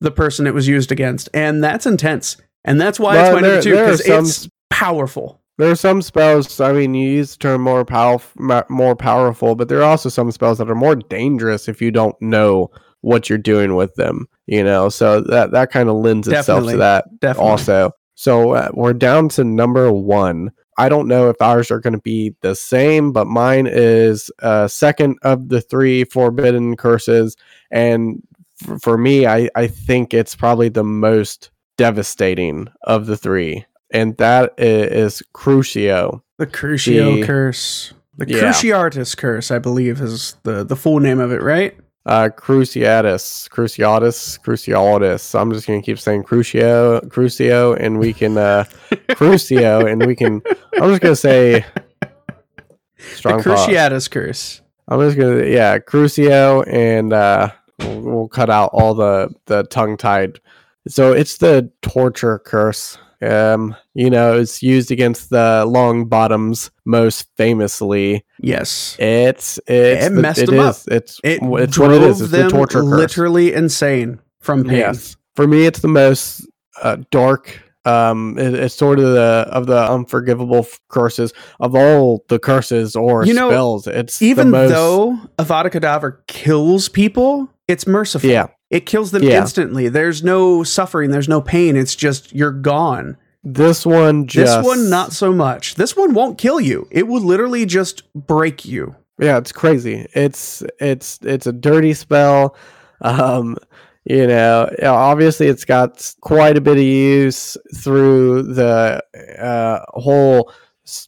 the 0.00 0.10
person 0.10 0.46
it 0.46 0.54
was 0.54 0.66
used 0.66 0.90
against, 0.90 1.28
and 1.32 1.62
that's 1.62 1.86
intense. 1.86 2.36
And 2.64 2.80
that's 2.80 2.98
why 2.98 3.16
it's 3.16 3.28
Well, 3.28 3.34
my 3.36 3.40
number 3.40 3.62
two 3.62 3.76
there 3.76 3.84
because 3.84 4.00
it's 4.00 4.48
powerful. 4.70 5.40
There 5.58 5.70
are 5.70 5.76
some 5.76 6.02
spells. 6.02 6.60
I 6.60 6.72
mean, 6.72 6.94
you 6.94 7.08
use 7.08 7.32
the 7.32 7.38
term 7.38 7.62
more 7.62 7.84
powerful, 7.84 8.64
more 8.68 8.94
powerful, 8.94 9.54
but 9.54 9.68
there 9.68 9.78
are 9.78 9.90
also 9.90 10.08
some 10.08 10.30
spells 10.30 10.58
that 10.58 10.70
are 10.70 10.74
more 10.74 10.96
dangerous 10.96 11.68
if 11.68 11.80
you 11.80 11.90
don't 11.90 12.20
know 12.20 12.70
what 13.02 13.28
you're 13.28 13.38
doing 13.38 13.74
with 13.74 13.94
them. 13.96 14.26
You 14.46 14.64
know, 14.64 14.88
so 14.88 15.20
that 15.22 15.50
that 15.52 15.70
kind 15.70 15.88
of 15.88 15.96
lends 15.96 16.26
itself 16.28 16.46
Definitely. 16.46 16.72
to 16.74 16.78
that 16.78 17.20
Definitely. 17.20 17.50
also. 17.50 17.90
So 18.14 18.52
uh, 18.52 18.70
we're 18.74 18.94
down 18.94 19.28
to 19.30 19.44
number 19.44 19.92
one. 19.92 20.50
I 20.76 20.88
don't 20.88 21.08
know 21.08 21.28
if 21.28 21.40
ours 21.42 21.70
are 21.70 21.80
going 21.80 21.92
to 21.94 22.00
be 22.00 22.34
the 22.40 22.54
same, 22.54 23.12
but 23.12 23.26
mine 23.26 23.66
is 23.68 24.30
uh, 24.42 24.68
second 24.68 25.18
of 25.22 25.48
the 25.48 25.60
three 25.60 26.04
forbidden 26.04 26.76
curses, 26.76 27.36
and 27.70 28.22
f- 28.68 28.80
for 28.82 28.96
me, 28.98 29.26
I 29.26 29.48
I 29.54 29.66
think 29.66 30.14
it's 30.14 30.34
probably 30.34 30.68
the 30.68 30.84
most 30.84 31.50
devastating 31.76 32.68
of 32.84 33.06
the 33.06 33.16
three, 33.16 33.64
and 33.92 34.16
that 34.18 34.54
is, 34.58 35.20
is 35.20 35.22
Crucio. 35.34 36.22
The 36.38 36.46
Crucio 36.46 37.20
The- 37.20 37.26
curse. 37.26 37.92
The 38.16 38.28
Yeah. 38.28 38.40
Cruciatus 38.52 39.16
curse, 39.16 39.50
I 39.52 39.60
believe, 39.60 40.00
is 40.00 40.36
the, 40.42 40.64
the 40.64 40.74
full 40.74 40.98
name 40.98 41.20
of 41.20 41.30
it, 41.30 41.40
right? 41.40 41.76
Uh, 42.08 42.30
Cruciatus, 42.30 43.50
Cruciatus, 43.50 44.40
Cruciatus. 44.40 45.38
I'm 45.38 45.52
just 45.52 45.66
gonna 45.66 45.82
keep 45.82 45.98
saying 45.98 46.22
Crucio, 46.22 47.06
Crucio, 47.08 47.76
and 47.78 47.98
we 47.98 48.14
can 48.14 48.38
uh, 48.38 48.64
Crucio, 49.10 49.86
and 49.86 50.06
we 50.06 50.16
can. 50.16 50.40
I'm 50.80 50.88
just 50.88 51.02
gonna 51.02 51.14
say 51.14 51.66
strong 52.96 53.42
the 53.42 53.44
pause. 53.44 53.68
Cruciatus 53.68 54.10
curse. 54.10 54.62
I'm 54.88 55.00
just 55.00 55.18
gonna 55.18 55.44
yeah, 55.44 55.78
Crucio, 55.78 56.64
and 56.66 57.12
uh, 57.12 57.50
we'll, 57.78 58.00
we'll 58.00 58.28
cut 58.28 58.48
out 58.48 58.70
all 58.72 58.94
the 58.94 59.30
the 59.44 59.64
tongue 59.64 59.98
tied. 59.98 60.40
So 60.86 61.12
it's 61.12 61.36
the 61.36 61.70
torture 61.82 62.38
curse. 62.38 62.96
Um, 63.20 63.74
you 63.94 64.10
know, 64.10 64.38
it's 64.38 64.62
used 64.62 64.90
against 64.92 65.30
the 65.30 65.64
Longbottoms 65.66 66.70
most 66.84 67.26
famously. 67.36 68.24
Yes. 68.40 68.96
It's 68.98 69.58
it's 69.66 70.06
It 70.06 70.14
the- 70.14 70.20
messed 70.22 70.38
it 70.40 70.46
them 70.50 70.60
up. 70.60 70.76
is. 70.76 70.86
It's 70.88 71.20
It 71.24 71.40
it's 71.42 71.72
drove 71.74 71.90
what 71.92 72.02
it 72.02 72.02
is. 72.10 72.20
It's 72.20 72.30
them 72.30 72.42
the 72.48 72.48
torture 72.50 72.80
curse. 72.82 72.88
literally 72.98 73.52
insane 73.52 74.20
from 74.40 74.64
pain. 74.64 74.78
Yes, 74.78 75.16
for 75.34 75.46
me, 75.48 75.66
it's 75.66 75.80
the 75.80 75.88
most 75.88 76.46
uh, 76.82 76.98
dark. 77.10 77.60
Um, 77.84 78.38
it- 78.38 78.54
it's 78.54 78.74
sort 78.74 78.98
of 78.98 79.06
the 79.06 79.46
of 79.50 79.66
the 79.66 79.90
unforgivable 79.90 80.58
f- 80.58 80.78
curses 80.88 81.32
of 81.58 81.74
all 81.74 82.24
the 82.28 82.38
curses 82.38 82.94
or 82.94 83.24
You 83.24 83.34
know, 83.34 83.48
spells. 83.50 83.86
It's 83.86 84.20
Even 84.22 84.50
the 84.52 84.58
most, 84.58 84.70
though 84.70 85.18
Avada 85.38 85.70
Kedavra 85.70 86.18
kills 86.28 86.88
people, 86.88 87.48
it's 87.66 87.86
merciful. 87.86 88.28
yeah, 88.30 88.46
It 88.70 88.86
kills 88.86 89.10
them 89.12 89.22
Yeah. 89.22 89.40
instantly. 89.40 89.88
There's 89.88 90.22
no 90.22 90.62
suffering. 90.62 91.10
There's 91.10 91.28
no 91.28 91.40
pain. 91.40 91.76
It's 91.76 91.94
just 91.96 92.34
you're 92.34 92.50
gone. 92.52 93.16
this 93.44 93.86
one 93.86 94.26
just 94.26 94.58
This 94.58 94.66
one, 94.66 94.90
not 94.90 95.12
so 95.12 95.32
much. 95.32 95.76
This 95.76 95.96
one 95.96 96.12
won't 96.12 96.36
kill 96.38 96.60
you. 96.60 96.86
It 96.90 97.06
will 97.06 97.22
literally 97.22 97.64
just 97.64 98.02
break 98.14 98.64
you. 98.64 98.94
Yeah, 99.18 99.38
it's 99.38 99.52
crazy. 99.52 100.06
It's 100.12 100.62
it's 100.80 101.18
it's 101.22 101.46
a 101.46 101.52
dirty 101.52 101.94
spell. 101.94 102.54
Um, 103.00 103.56
you 104.04 104.26
know, 104.26 104.68
obviously 104.82 105.46
it's 105.48 105.64
got 105.64 106.14
quite 106.20 106.56
a 106.56 106.60
bit 106.60 106.76
of 106.78 106.82
use 106.82 107.56
through 107.76 108.42
the 108.54 109.02
uh, 109.40 109.80
whole 110.00 110.52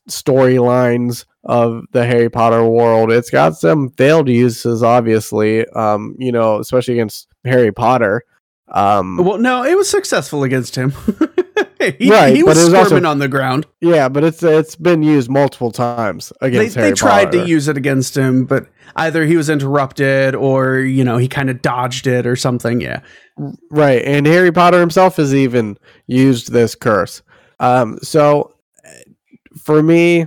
storylines 0.09 1.25
of 1.45 1.85
the 1.93 2.05
Harry 2.07 2.29
Potter 2.29 2.65
world. 2.65 3.11
It's 3.11 3.31
got 3.31 3.57
some 3.57 3.91
failed 3.91 4.29
uses, 4.29 4.83
obviously. 4.83 5.67
Um, 5.69 6.15
you 6.19 6.33
know, 6.33 6.59
especially 6.59 6.95
against 6.95 7.29
Harry 7.45 7.73
Potter. 7.73 8.23
Um, 8.73 9.17
Well, 9.17 9.39
no, 9.39 9.65
it 9.65 9.77
was 9.77 9.89
successful 9.91 10.45
against 10.45 10.77
him. 10.77 10.93
he, 11.99 12.11
Right, 12.11 12.37
he 12.37 12.43
was 12.43 12.57
was 12.57 12.73
also- 12.75 12.85
squirming 12.89 13.07
on 13.07 13.19
the 13.19 13.27
ground. 13.29 13.67
yeah, 13.81 14.09
but 14.09 14.23
it's 14.23 14.43
it's 14.43 14.77
been 14.77 15.03
used 15.03 15.29
multiple 15.31 15.73
times 15.73 16.33
They, 16.41 16.49
against 16.49 16.75
they 16.77 16.83
Harry 16.83 16.95
tried 16.95 17.25
Potter. 17.27 17.43
to 17.43 17.49
use 17.49 17.69
it 17.69 17.77
against 17.77 18.17
him, 18.17 18.45
but 18.45 18.67
either 18.97 19.25
he 19.25 19.37
was 19.37 19.49
interrupted 19.51 20.35
or 20.35 20.79
you 20.79 21.03
know 21.05 21.17
he 21.17 21.27
kind 21.27 21.51
of 21.51 21.63
dodged 21.63 22.07
it 22.07 22.27
or 22.27 22.37
something. 22.37 22.81
Yeah, 22.81 23.01
Right, 23.71 24.03
and 24.05 24.27
Harry 24.27 24.53
Potter 24.53 24.79
himself 24.79 25.17
has 25.17 25.35
even 25.35 25.79
used 26.07 26.53
this 26.53 26.75
curse. 26.77 27.23
Um, 27.59 27.99
so 28.03 28.55
for 29.59 29.83
me, 29.83 30.27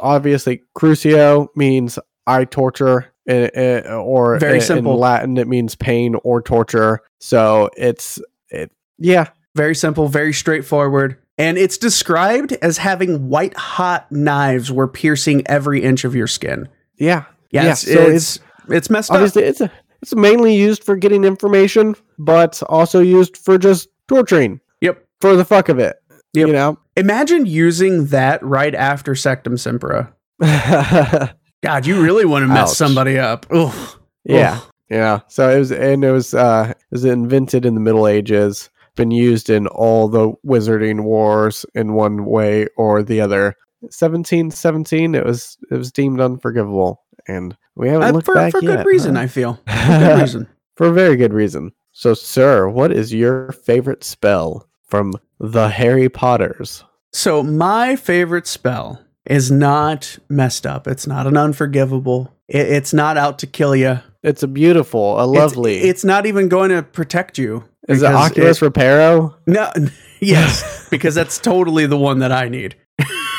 obviously, 0.00 0.62
Crucio 0.76 1.48
means 1.56 1.98
I 2.26 2.44
torture, 2.44 3.12
uh, 3.28 3.48
uh, 3.56 4.00
or 4.02 4.38
Very 4.38 4.56
in- 4.56 4.60
simple. 4.60 4.94
in 4.94 4.98
Latin 5.00 5.36
it 5.38 5.48
means 5.48 5.74
pain 5.74 6.14
or 6.24 6.40
torture. 6.42 7.00
So 7.20 7.70
it's 7.76 8.18
it, 8.50 8.70
yeah, 8.98 9.28
very 9.54 9.74
simple, 9.74 10.08
very 10.08 10.32
straightforward, 10.32 11.16
and 11.38 11.58
it's 11.58 11.78
described 11.78 12.52
as 12.62 12.78
having 12.78 13.28
white 13.28 13.56
hot 13.56 14.10
knives 14.12 14.70
were 14.70 14.88
piercing 14.88 15.42
every 15.46 15.82
inch 15.82 16.04
of 16.04 16.14
your 16.14 16.26
skin. 16.26 16.68
yeah, 16.96 17.24
Yeah, 17.50 17.64
Yeah, 17.64 17.70
it's, 17.72 17.80
so 17.92 18.00
it's 18.08 18.40
it's 18.68 18.90
messed 18.90 19.10
up. 19.10 19.36
it's 19.36 19.60
a, 19.60 19.70
it's 20.02 20.14
mainly 20.14 20.54
used 20.56 20.84
for 20.84 20.96
getting 20.96 21.24
information, 21.24 21.94
but 22.18 22.62
also 22.68 23.00
used 23.00 23.36
for 23.36 23.58
just 23.58 23.88
torturing 24.08 24.60
Yep. 24.80 25.04
for 25.20 25.34
the 25.36 25.44
fuck 25.44 25.68
of 25.68 25.78
it. 25.78 25.96
Yep. 26.32 26.46
You 26.46 26.52
know. 26.52 26.78
Imagine 27.00 27.46
using 27.46 28.06
that 28.06 28.42
right 28.42 28.74
after 28.74 29.12
Sectum 29.14 29.54
Sempra. 29.58 30.12
God, 31.62 31.86
you 31.86 32.00
really 32.02 32.24
want 32.24 32.42
to 32.44 32.48
mess 32.48 32.70
Ouch. 32.70 32.76
somebody 32.76 33.18
up. 33.18 33.46
Ugh. 33.50 33.74
Yeah. 34.24 34.58
Ugh. 34.60 34.70
Yeah. 34.90 35.20
So 35.28 35.48
it 35.48 35.58
was, 35.58 35.72
and 35.72 36.04
it 36.04 36.12
was, 36.12 36.34
uh, 36.34 36.68
it 36.70 36.76
was 36.90 37.04
invented 37.04 37.64
in 37.64 37.74
the 37.74 37.80
Middle 37.80 38.06
Ages, 38.06 38.68
been 38.96 39.10
used 39.10 39.48
in 39.50 39.66
all 39.68 40.08
the 40.08 40.32
wizarding 40.46 41.04
wars 41.04 41.64
in 41.74 41.94
one 41.94 42.24
way 42.26 42.66
or 42.76 43.02
the 43.02 43.20
other. 43.20 43.56
1717, 43.80 45.14
it 45.14 45.24
was, 45.24 45.56
it 45.70 45.76
was 45.76 45.90
deemed 45.92 46.20
unforgivable. 46.20 47.02
And 47.28 47.56
we 47.76 47.88
haven't 47.88 48.08
Uh, 48.08 48.12
looked 48.12 48.26
for 48.26 48.34
back 48.34 48.52
for 48.52 48.62
yet, 48.62 48.78
good 48.78 48.86
reason, 48.86 49.14
huh? 49.14 49.22
I 49.22 49.26
feel. 49.26 49.54
For 49.66 49.98
good 49.98 50.20
reason. 50.20 50.48
For 50.76 50.86
a 50.88 50.92
very 50.92 51.16
good 51.16 51.32
reason. 51.32 51.72
So, 51.92 52.12
sir, 52.14 52.68
what 52.68 52.92
is 52.92 53.12
your 53.12 53.52
favorite 53.52 54.04
spell 54.04 54.66
from 54.86 55.14
the 55.38 55.68
Harry 55.68 56.08
Potters? 56.08 56.84
So 57.12 57.42
my 57.42 57.96
favorite 57.96 58.46
spell 58.46 59.00
is 59.26 59.50
not 59.50 60.18
messed 60.28 60.66
up. 60.66 60.86
It's 60.86 61.06
not 61.06 61.26
an 61.26 61.36
unforgivable. 61.36 62.34
It, 62.48 62.68
it's 62.68 62.92
not 62.92 63.16
out 63.16 63.38
to 63.40 63.46
kill 63.46 63.74
you. 63.74 64.00
It's 64.22 64.42
a 64.42 64.48
beautiful, 64.48 65.20
a 65.20 65.24
lovely. 65.24 65.76
It's, 65.78 65.86
it's 65.86 66.04
not 66.04 66.26
even 66.26 66.48
going 66.48 66.70
to 66.70 66.82
protect 66.82 67.38
you. 67.38 67.64
is 67.88 68.02
it 68.02 68.12
Oculus 68.12 68.60
Reparo? 68.60 69.34
no, 69.46 69.72
yes, 70.20 70.88
because 70.90 71.14
that's 71.14 71.38
totally 71.38 71.86
the 71.86 71.96
one 71.96 72.18
that 72.18 72.32
I 72.32 72.48
need. 72.48 72.76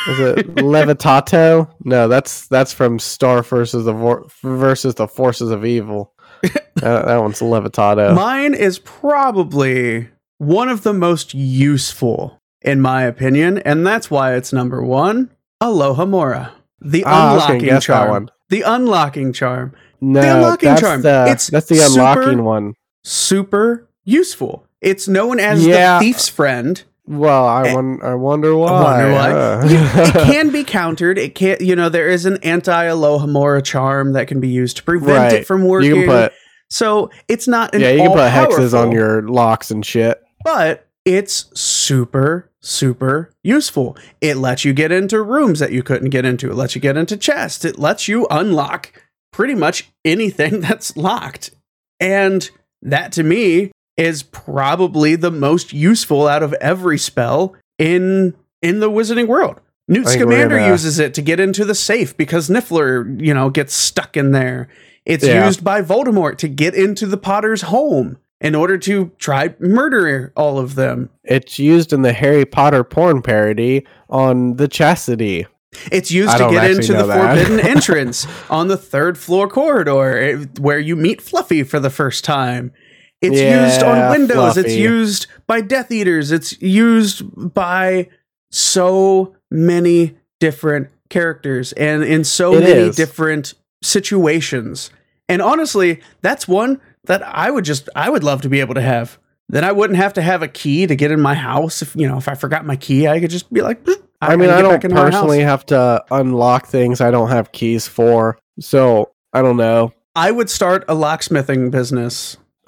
Is 0.07 0.19
it 0.19 0.55
Levitato? 0.55 1.71
No, 1.83 2.07
that's 2.07 2.47
that's 2.47 2.73
from 2.73 2.97
Star 2.97 3.43
versus 3.43 3.85
the 3.85 3.93
Vor- 3.93 4.25
versus 4.41 4.95
the 4.95 5.07
Forces 5.07 5.51
of 5.51 5.65
Evil. 5.65 6.13
Uh, 6.81 7.05
that 7.05 7.17
one's 7.17 7.41
Levitato. 7.41 8.15
Mine 8.15 8.55
is 8.55 8.79
probably 8.79 10.07
one 10.39 10.69
of 10.69 10.81
the 10.81 10.93
most 10.93 11.33
useful, 11.35 12.40
in 12.61 12.81
my 12.81 13.03
opinion, 13.03 13.57
and 13.59 13.85
that's 13.85 14.09
why 14.11 14.35
it's 14.35 14.51
number 14.53 14.83
one. 14.83 15.29
Alohomora. 15.61 16.51
The 16.81 17.03
Ah, 17.05 17.31
I 17.31 17.33
was 17.35 17.43
gonna 17.43 17.53
unlocking 17.59 17.79
charm. 17.81 18.29
The 18.49 18.61
unlocking 18.63 19.33
charm. 19.33 19.73
No, 20.01 20.19
unlocking 20.21 20.69
that's 20.69 20.81
charm. 20.81 21.01
the 21.03 21.25
It's 21.29 21.47
that's 21.47 21.67
the 21.67 21.75
super- 21.75 22.01
unlocking 22.21 22.43
one. 22.43 22.73
Super 23.03 23.87
useful. 24.03 24.65
It's 24.81 25.07
known 25.07 25.39
as 25.39 25.65
Yeah. 25.65 25.99
the 25.99 26.05
thief's 26.05 26.27
friend. 26.27 26.81
Well, 27.07 27.45
I 27.45 27.67
Eh, 27.67 27.73
won- 27.73 27.99
I 28.03 28.15
wonder 28.15 28.55
why. 28.55 28.69
I 28.69 28.81
wonder 28.83 29.11
why. 29.13 29.31
uh. 29.31 29.65
You- 29.67 30.01
it 30.03 30.13
can 30.33 30.49
be 30.49 30.63
countered. 30.63 31.17
It 31.19 31.35
can 31.35 31.57
you 31.59 31.75
know, 31.75 31.89
there 31.89 32.07
is 32.07 32.25
an 32.25 32.37
anti 32.41 32.85
Alohomora 32.85 33.63
charm 33.63 34.13
that 34.13 34.27
can 34.27 34.39
be 34.39 34.47
used 34.47 34.77
to 34.77 34.83
prevent 34.83 35.17
Right. 35.17 35.33
it 35.41 35.47
from 35.47 35.65
working. 35.65 35.89
you 35.89 35.95
can 36.05 36.07
put 36.07 36.33
so 36.69 37.09
it's 37.27 37.47
not 37.47 37.75
an 37.75 37.81
yeah, 37.81 37.89
you 37.91 37.99
can 38.03 38.11
put 38.11 38.31
hexes 38.31 38.73
on 38.73 38.91
your 38.91 39.21
locks 39.27 39.71
and 39.71 39.85
shit. 39.85 40.21
but 40.45 40.87
it's 41.05 41.45
super 41.59 42.49
super 42.61 43.31
useful. 43.43 43.97
It 44.21 44.37
lets 44.37 44.63
you 44.65 44.73
get 44.73 44.91
into 44.91 45.21
rooms 45.21 45.59
that 45.59 45.71
you 45.71 45.83
couldn't 45.83 46.09
get 46.09 46.25
into. 46.25 46.49
It 46.51 46.55
lets 46.55 46.75
you 46.75 46.81
get 46.81 46.97
into 46.97 47.17
chests. 47.17 47.65
It 47.65 47.79
lets 47.79 48.07
you 48.07 48.27
unlock 48.29 48.91
pretty 49.31 49.55
much 49.55 49.89
anything 50.05 50.59
that's 50.61 50.95
locked. 50.95 51.51
And 51.99 52.49
that 52.81 53.11
to 53.13 53.23
me 53.23 53.71
is 53.97 54.23
probably 54.23 55.15
the 55.15 55.31
most 55.31 55.73
useful 55.73 56.27
out 56.27 56.43
of 56.43 56.53
every 56.53 56.97
spell 56.97 57.55
in 57.77 58.33
in 58.61 58.79
the 58.79 58.89
wizarding 58.89 59.27
world. 59.27 59.59
Newt 59.87 60.05
I 60.07 60.11
think 60.11 60.21
scamander 60.21 60.57
gonna- 60.57 60.71
uses 60.71 60.99
it 60.99 61.13
to 61.15 61.21
get 61.21 61.39
into 61.39 61.65
the 61.65 61.75
safe 61.75 62.15
because 62.15 62.49
niffler 62.49 63.19
you 63.23 63.33
know 63.33 63.49
gets 63.49 63.73
stuck 63.73 64.15
in 64.15 64.31
there. 64.31 64.67
It's 65.05 65.25
Yeah. 65.25 65.45
used 65.45 65.63
by 65.63 65.81
voldemort 65.81 66.37
to 66.37 66.47
get 66.47 66.75
into 66.75 67.05
the 67.07 67.17
potter's 67.17 67.63
home 67.63 68.17
in 68.41 68.55
order 68.55 68.77
to 68.77 69.11
try 69.19 69.55
murder 69.59 70.33
all 70.35 70.57
of 70.59 70.75
them 70.75 71.09
It's 71.23 71.57
used 71.59 71.93
in 71.93 72.01
the 72.01 72.11
Harry 72.13 72.43
Potter 72.45 72.83
porn 72.83 73.21
parody 73.21 73.85
on 74.09 74.55
the 74.57 74.67
Chastity. 74.67 75.45
It's 75.91 76.11
used 76.11 76.31
I 76.31 76.37
to 76.39 76.49
get 76.51 76.69
into 76.71 76.91
the 76.93 77.05
that. 77.05 77.35
forbidden 77.37 77.59
entrance 77.65 78.27
on 78.49 78.67
the 78.67 78.75
third 78.75 79.17
floor 79.17 79.47
corridor 79.47 80.17
eh, 80.17 80.45
where 80.59 80.79
you 80.79 80.95
meet 80.97 81.21
Fluffy 81.21 81.63
for 81.63 81.79
the 81.79 81.89
first 81.89 82.25
time. 82.25 82.73
It's 83.21 83.39
used 83.39 83.83
on 83.83 83.95
Yeah, 83.97 84.09
windows. 84.09 84.57
It's 84.57 84.73
used 84.75 85.27
by 85.47 85.61
Death 85.61 85.91
Eaters. 85.91 86.31
It's 86.31 86.59
used 86.61 87.21
by 87.53 88.09
so 88.49 89.35
many 89.51 90.17
different 90.39 90.89
characters 91.09 91.71
and 91.73 92.03
in 92.03 92.23
so 92.23 92.55
It 92.55 92.61
many 92.61 92.79
is. 92.89 92.95
different 92.95 93.53
situations. 93.83 94.89
And 95.29 95.41
honestly, 95.41 96.01
that's 96.21 96.47
one 96.47 96.81
that 97.05 97.23
I 97.23 97.51
would 97.51 97.65
just 97.65 97.89
I 97.95 98.09
would 98.09 98.23
love 98.23 98.41
to 98.41 98.49
be 98.49 98.59
able 98.59 98.75
to 98.75 98.81
have. 98.81 99.17
Then 99.49 99.63
I 99.65 99.71
wouldn't 99.71 99.97
have 99.97 100.13
to 100.13 100.21
have 100.21 100.41
a 100.41 100.47
key 100.47 100.87
to 100.87 100.95
get 100.95 101.11
in 101.11 101.19
my 101.19 101.33
house. 101.33 101.81
If 101.81 101.95
you 101.95 102.07
know, 102.07 102.17
if 102.17 102.27
I 102.27 102.35
forgot 102.35 102.65
my 102.65 102.75
key, 102.75 103.07
I 103.07 103.19
could 103.19 103.31
just 103.31 103.51
be 103.51 103.61
like. 103.61 103.83
"Bloop, 103.83 104.01
I, 104.21 104.35
mean, 104.35 104.49
I 104.49 104.61
don't 104.61 104.75
into 104.75 104.89
my 104.89 105.01
house." 105.01 105.11
personally 105.11 105.41
have 105.41 105.65
to 105.67 106.03
unlock 106.11 106.67
things 106.67 107.01
I 107.01 107.11
don't 107.11 107.29
have 107.29 107.51
keys 107.51 107.87
for. 107.87 108.37
So, 108.59 109.11
I 109.33 109.41
don't 109.41 109.57
know. 109.57 109.93
I 110.15 110.31
would 110.31 110.49
start 110.49 110.85
a 110.87 110.95
locksmithing 110.95 111.71
business. 111.71 112.37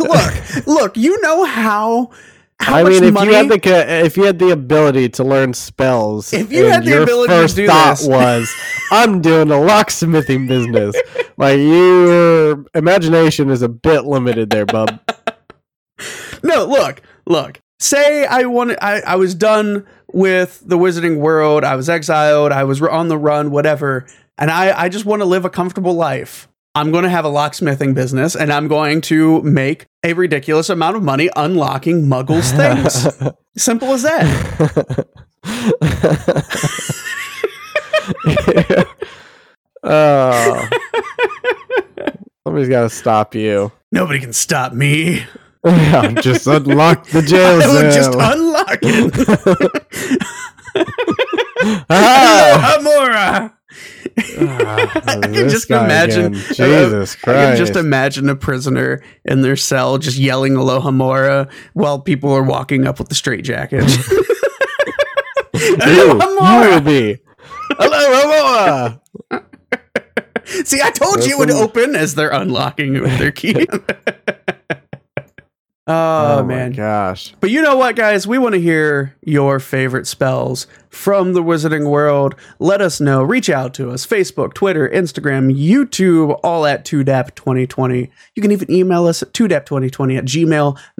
look, 0.00 0.66
look, 0.66 0.96
you 0.96 1.20
know 1.20 1.44
how 1.44 2.10
how 2.60 2.76
I 2.76 2.84
mean, 2.84 3.04
if 3.04 3.14
money 3.14 3.30
you 3.30 3.34
had 3.36 3.48
the 3.48 4.04
if 4.04 4.16
you 4.16 4.24
had 4.24 4.38
the 4.38 4.50
ability 4.50 5.08
to 5.10 5.24
learn 5.24 5.52
spells, 5.54 6.32
If 6.32 6.50
you 6.50 6.64
had 6.66 6.84
the 6.84 6.90
your 6.90 7.02
ability 7.02 7.32
to 7.32 7.40
first 7.40 7.56
do 7.56 7.66
thought 7.66 7.98
this- 7.98 8.06
was, 8.08 8.52
"I'm 8.90 9.20
doing 9.20 9.50
a 9.50 9.54
locksmithing 9.60 10.48
business," 10.48 10.96
like 11.36 11.58
your 11.58 12.64
imagination 12.74 13.50
is 13.50 13.62
a 13.62 13.68
bit 13.68 14.04
limited 14.04 14.50
there, 14.50 14.66
bub. 14.66 15.00
No, 16.42 16.64
look, 16.66 17.00
look. 17.26 17.58
Say 17.80 18.24
I 18.26 18.44
wanted 18.44 18.78
I, 18.80 19.00
I 19.00 19.16
was 19.16 19.34
done 19.34 19.86
with 20.12 20.62
the 20.64 20.78
wizarding 20.78 21.18
world, 21.18 21.64
I 21.64 21.74
was 21.76 21.88
exiled, 21.88 22.52
I 22.52 22.64
was 22.64 22.80
on 22.82 23.08
the 23.08 23.18
run, 23.18 23.50
whatever, 23.50 24.06
and 24.38 24.50
I, 24.50 24.78
I 24.84 24.88
just 24.88 25.04
want 25.04 25.20
to 25.22 25.26
live 25.26 25.44
a 25.44 25.50
comfortable 25.50 25.94
life. 25.94 26.48
I'm 26.76 26.92
going 26.92 27.04
to 27.04 27.10
have 27.10 27.24
a 27.24 27.30
locksmithing 27.30 27.94
business 27.94 28.36
and 28.36 28.52
I'm 28.52 28.68
going 28.68 29.00
to 29.02 29.40
make 29.40 29.86
a 30.04 30.12
ridiculous 30.12 30.68
amount 30.68 30.96
of 30.96 31.02
money 31.02 31.30
unlocking 31.34 32.02
muggles 32.04 32.54
things. 32.54 33.08
Simple 33.56 33.94
as 33.94 34.02
that. 34.02 35.06
oh, 39.82 40.68
somebody's 42.44 42.68
got 42.68 42.82
to 42.82 42.90
stop 42.90 43.34
you. 43.34 43.72
Nobody 43.90 44.20
can 44.20 44.34
stop 44.34 44.74
me. 44.74 45.24
Yeah, 45.64 46.12
just 46.20 46.46
unlock 46.46 47.06
the 47.06 47.22
jail 47.26 47.56
would 47.56 47.90
just 47.90 48.12
cell. 48.12 48.32
unlock 48.34 48.78
it. 48.82 50.22
Ah! 51.88 52.76
Amora. 52.78 53.55
Ah, 54.38 55.02
I 55.06 55.20
can 55.20 55.48
just 55.48 55.70
imagine. 55.70 56.34
again. 56.34 56.34
Jesus 56.34 57.16
I 57.16 57.18
Christ! 57.24 57.38
can 57.38 57.56
just 57.56 57.76
imagine 57.76 58.28
a 58.28 58.36
prisoner 58.36 59.02
in 59.24 59.42
their 59.42 59.56
cell 59.56 59.98
just 59.98 60.16
yelling 60.18 60.56
Aloha 60.56 60.90
Mora 60.90 61.48
while 61.74 62.00
people 62.00 62.32
are 62.32 62.42
walking 62.42 62.86
up 62.86 62.98
with 62.98 63.08
the 63.08 63.14
straitjacket. 63.14 63.84
you, 65.54 66.12
Aloha 66.12 66.58
Mora! 66.60 66.70
will 66.70 66.80
be. 66.80 67.18
Hello, 67.78 69.00
Moa. 69.30 69.42
See, 70.64 70.80
I 70.80 70.90
told 70.90 71.24
you 71.24 71.34
it 71.36 71.38
would 71.38 71.50
open 71.50 71.96
as 71.96 72.14
they're 72.14 72.30
unlocking 72.30 72.94
it 72.94 73.02
with 73.02 73.18
their 73.18 73.32
key. 73.32 73.66
Oh, 75.86 76.38
Oh, 76.38 76.44
man. 76.44 76.70
my 76.70 76.76
gosh! 76.76 77.34
But 77.40 77.50
you 77.50 77.62
know 77.62 77.76
what, 77.76 77.94
guys? 77.96 78.26
We 78.26 78.38
want 78.38 78.54
to 78.54 78.60
hear 78.60 79.14
your 79.22 79.60
favorite 79.60 80.06
spells 80.06 80.66
from 80.90 81.32
the 81.34 81.42
Wizarding 81.42 81.88
World. 81.90 82.34
Let 82.58 82.80
us 82.80 83.00
know. 83.00 83.22
Reach 83.22 83.48
out 83.50 83.72
to 83.74 83.90
us 83.90 84.04
Facebook, 84.06 84.54
Twitter, 84.54 84.88
Instagram, 84.88 85.54
YouTube, 85.56 86.38
all 86.42 86.66
at 86.66 86.84
2dap2020. 86.86 88.10
You 88.34 88.42
can 88.42 88.50
even 88.52 88.70
email 88.70 89.06
us 89.06 89.22
at 89.22 89.32
2dap2020 89.32 90.18
at 90.18 90.24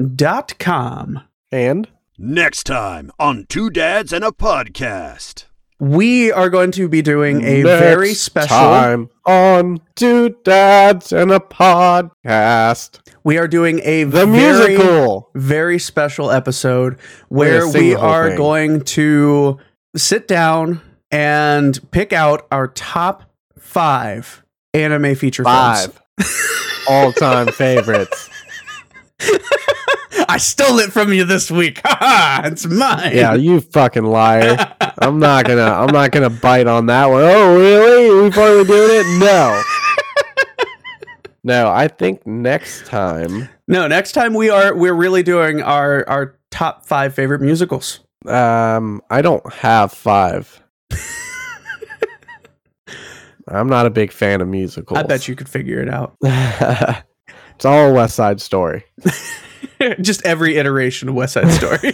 gmail.com. 0.06 1.20
And 1.52 1.88
Next 2.18 2.64
time 2.64 3.10
on 3.18 3.46
Two 3.48 3.70
Dads 3.70 4.12
and 4.12 4.24
a 4.24 4.30
Podcast. 4.30 5.45
We 5.78 6.32
are 6.32 6.48
going 6.48 6.70
to 6.72 6.88
be 6.88 7.02
doing 7.02 7.42
a 7.44 7.62
next 7.62 7.80
very 7.80 8.14
special. 8.14 8.48
time 8.56 9.10
on 9.26 9.80
two 9.94 10.36
dads 10.42 11.12
and 11.12 11.30
a 11.30 11.38
podcast. 11.38 13.00
We 13.24 13.36
are 13.36 13.46
doing 13.48 13.80
a 13.84 14.04
The 14.04 14.24
very, 14.26 14.76
musical. 14.76 15.30
very 15.34 15.78
special 15.78 16.30
episode 16.30 16.98
where 17.28 17.68
we 17.68 17.94
are 17.94 18.28
thing. 18.28 18.36
going 18.38 18.80
to 18.82 19.58
sit 19.96 20.26
down 20.26 20.80
and 21.10 21.78
pick 21.90 22.12
out 22.14 22.46
our 22.50 22.68
top 22.68 23.24
five 23.58 24.42
anime 24.72 25.14
feature 25.14 25.44
films. 25.44 25.86
Five 25.88 26.02
all-time 26.88 27.48
favorites. 27.48 28.30
I 30.28 30.38
stole 30.38 30.78
it 30.80 30.90
from 30.92 31.12
you 31.12 31.24
this 31.24 31.50
week. 31.50 31.80
Ha! 31.86 32.42
It's 32.44 32.66
mine. 32.66 33.12
Yeah, 33.16 33.34
you 33.34 33.60
fucking 33.60 34.04
liar. 34.04 34.74
I'm 34.98 35.18
not 35.18 35.46
gonna. 35.46 35.62
I'm 35.62 35.92
not 35.92 36.10
gonna 36.10 36.30
bite 36.30 36.66
on 36.66 36.86
that 36.86 37.06
one. 37.06 37.22
Oh, 37.22 37.56
really? 37.56 38.22
We 38.22 38.30
finally 38.30 38.64
doing 38.64 38.90
it? 38.92 39.18
No. 39.20 39.62
No, 41.46 41.70
I 41.70 41.86
think 41.86 42.26
next 42.26 42.86
time. 42.86 43.48
No, 43.68 43.86
next 43.86 44.12
time 44.12 44.34
we 44.34 44.50
are 44.50 44.74
we're 44.74 44.92
really 44.92 45.22
doing 45.22 45.62
our 45.62 46.04
our 46.08 46.36
top 46.50 46.84
five 46.84 47.14
favorite 47.14 47.40
musicals. 47.40 48.00
Um, 48.26 49.00
I 49.10 49.22
don't 49.22 49.52
have 49.52 49.92
five. 49.92 50.60
I'm 53.46 53.68
not 53.68 53.86
a 53.86 53.90
big 53.90 54.10
fan 54.10 54.40
of 54.40 54.48
musicals. 54.48 54.98
I 54.98 55.04
bet 55.04 55.28
you 55.28 55.36
could 55.36 55.48
figure 55.48 55.80
it 55.80 55.88
out. 55.88 56.16
it's 56.22 57.64
all 57.64 57.90
a 57.90 57.92
West 57.92 58.16
Side 58.16 58.40
Story. 58.40 58.82
Just 60.00 60.26
every 60.26 60.56
iteration 60.56 61.08
of 61.08 61.14
West 61.14 61.34
Side 61.34 61.52
Story. 61.52 61.92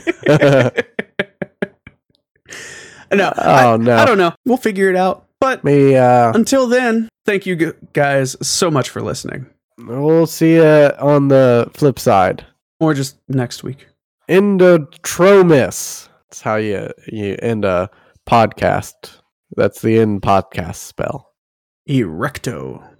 no, 3.16 3.32
I, 3.36 3.66
oh 3.66 3.76
no. 3.76 3.96
I 3.96 4.04
don't 4.04 4.18
know. 4.18 4.32
We'll 4.44 4.56
figure 4.56 4.88
it 4.90 4.96
out. 4.96 5.26
But 5.40 5.64
Me, 5.64 5.96
uh, 5.96 6.32
until 6.34 6.68
then, 6.68 7.08
thank 7.26 7.46
you 7.46 7.74
guys 7.92 8.36
so 8.46 8.70
much 8.70 8.90
for 8.90 9.02
listening. 9.02 9.46
we'll 9.78 10.26
see 10.26 10.54
you 10.54 10.64
on 10.64 11.28
the 11.28 11.68
flip 11.74 11.98
side. 11.98 12.44
Or 12.78 12.94
just 12.94 13.16
next 13.28 13.62
week. 13.62 13.86
Endotromus. 14.28 16.08
That's 16.28 16.40
how 16.42 16.56
you 16.56 16.90
you 17.06 17.36
end 17.42 17.64
a 17.64 17.90
podcast. 18.28 19.18
That's 19.56 19.82
the 19.82 19.98
end 19.98 20.22
podcast 20.22 20.76
spell. 20.76 21.32
Erecto. 21.88 22.91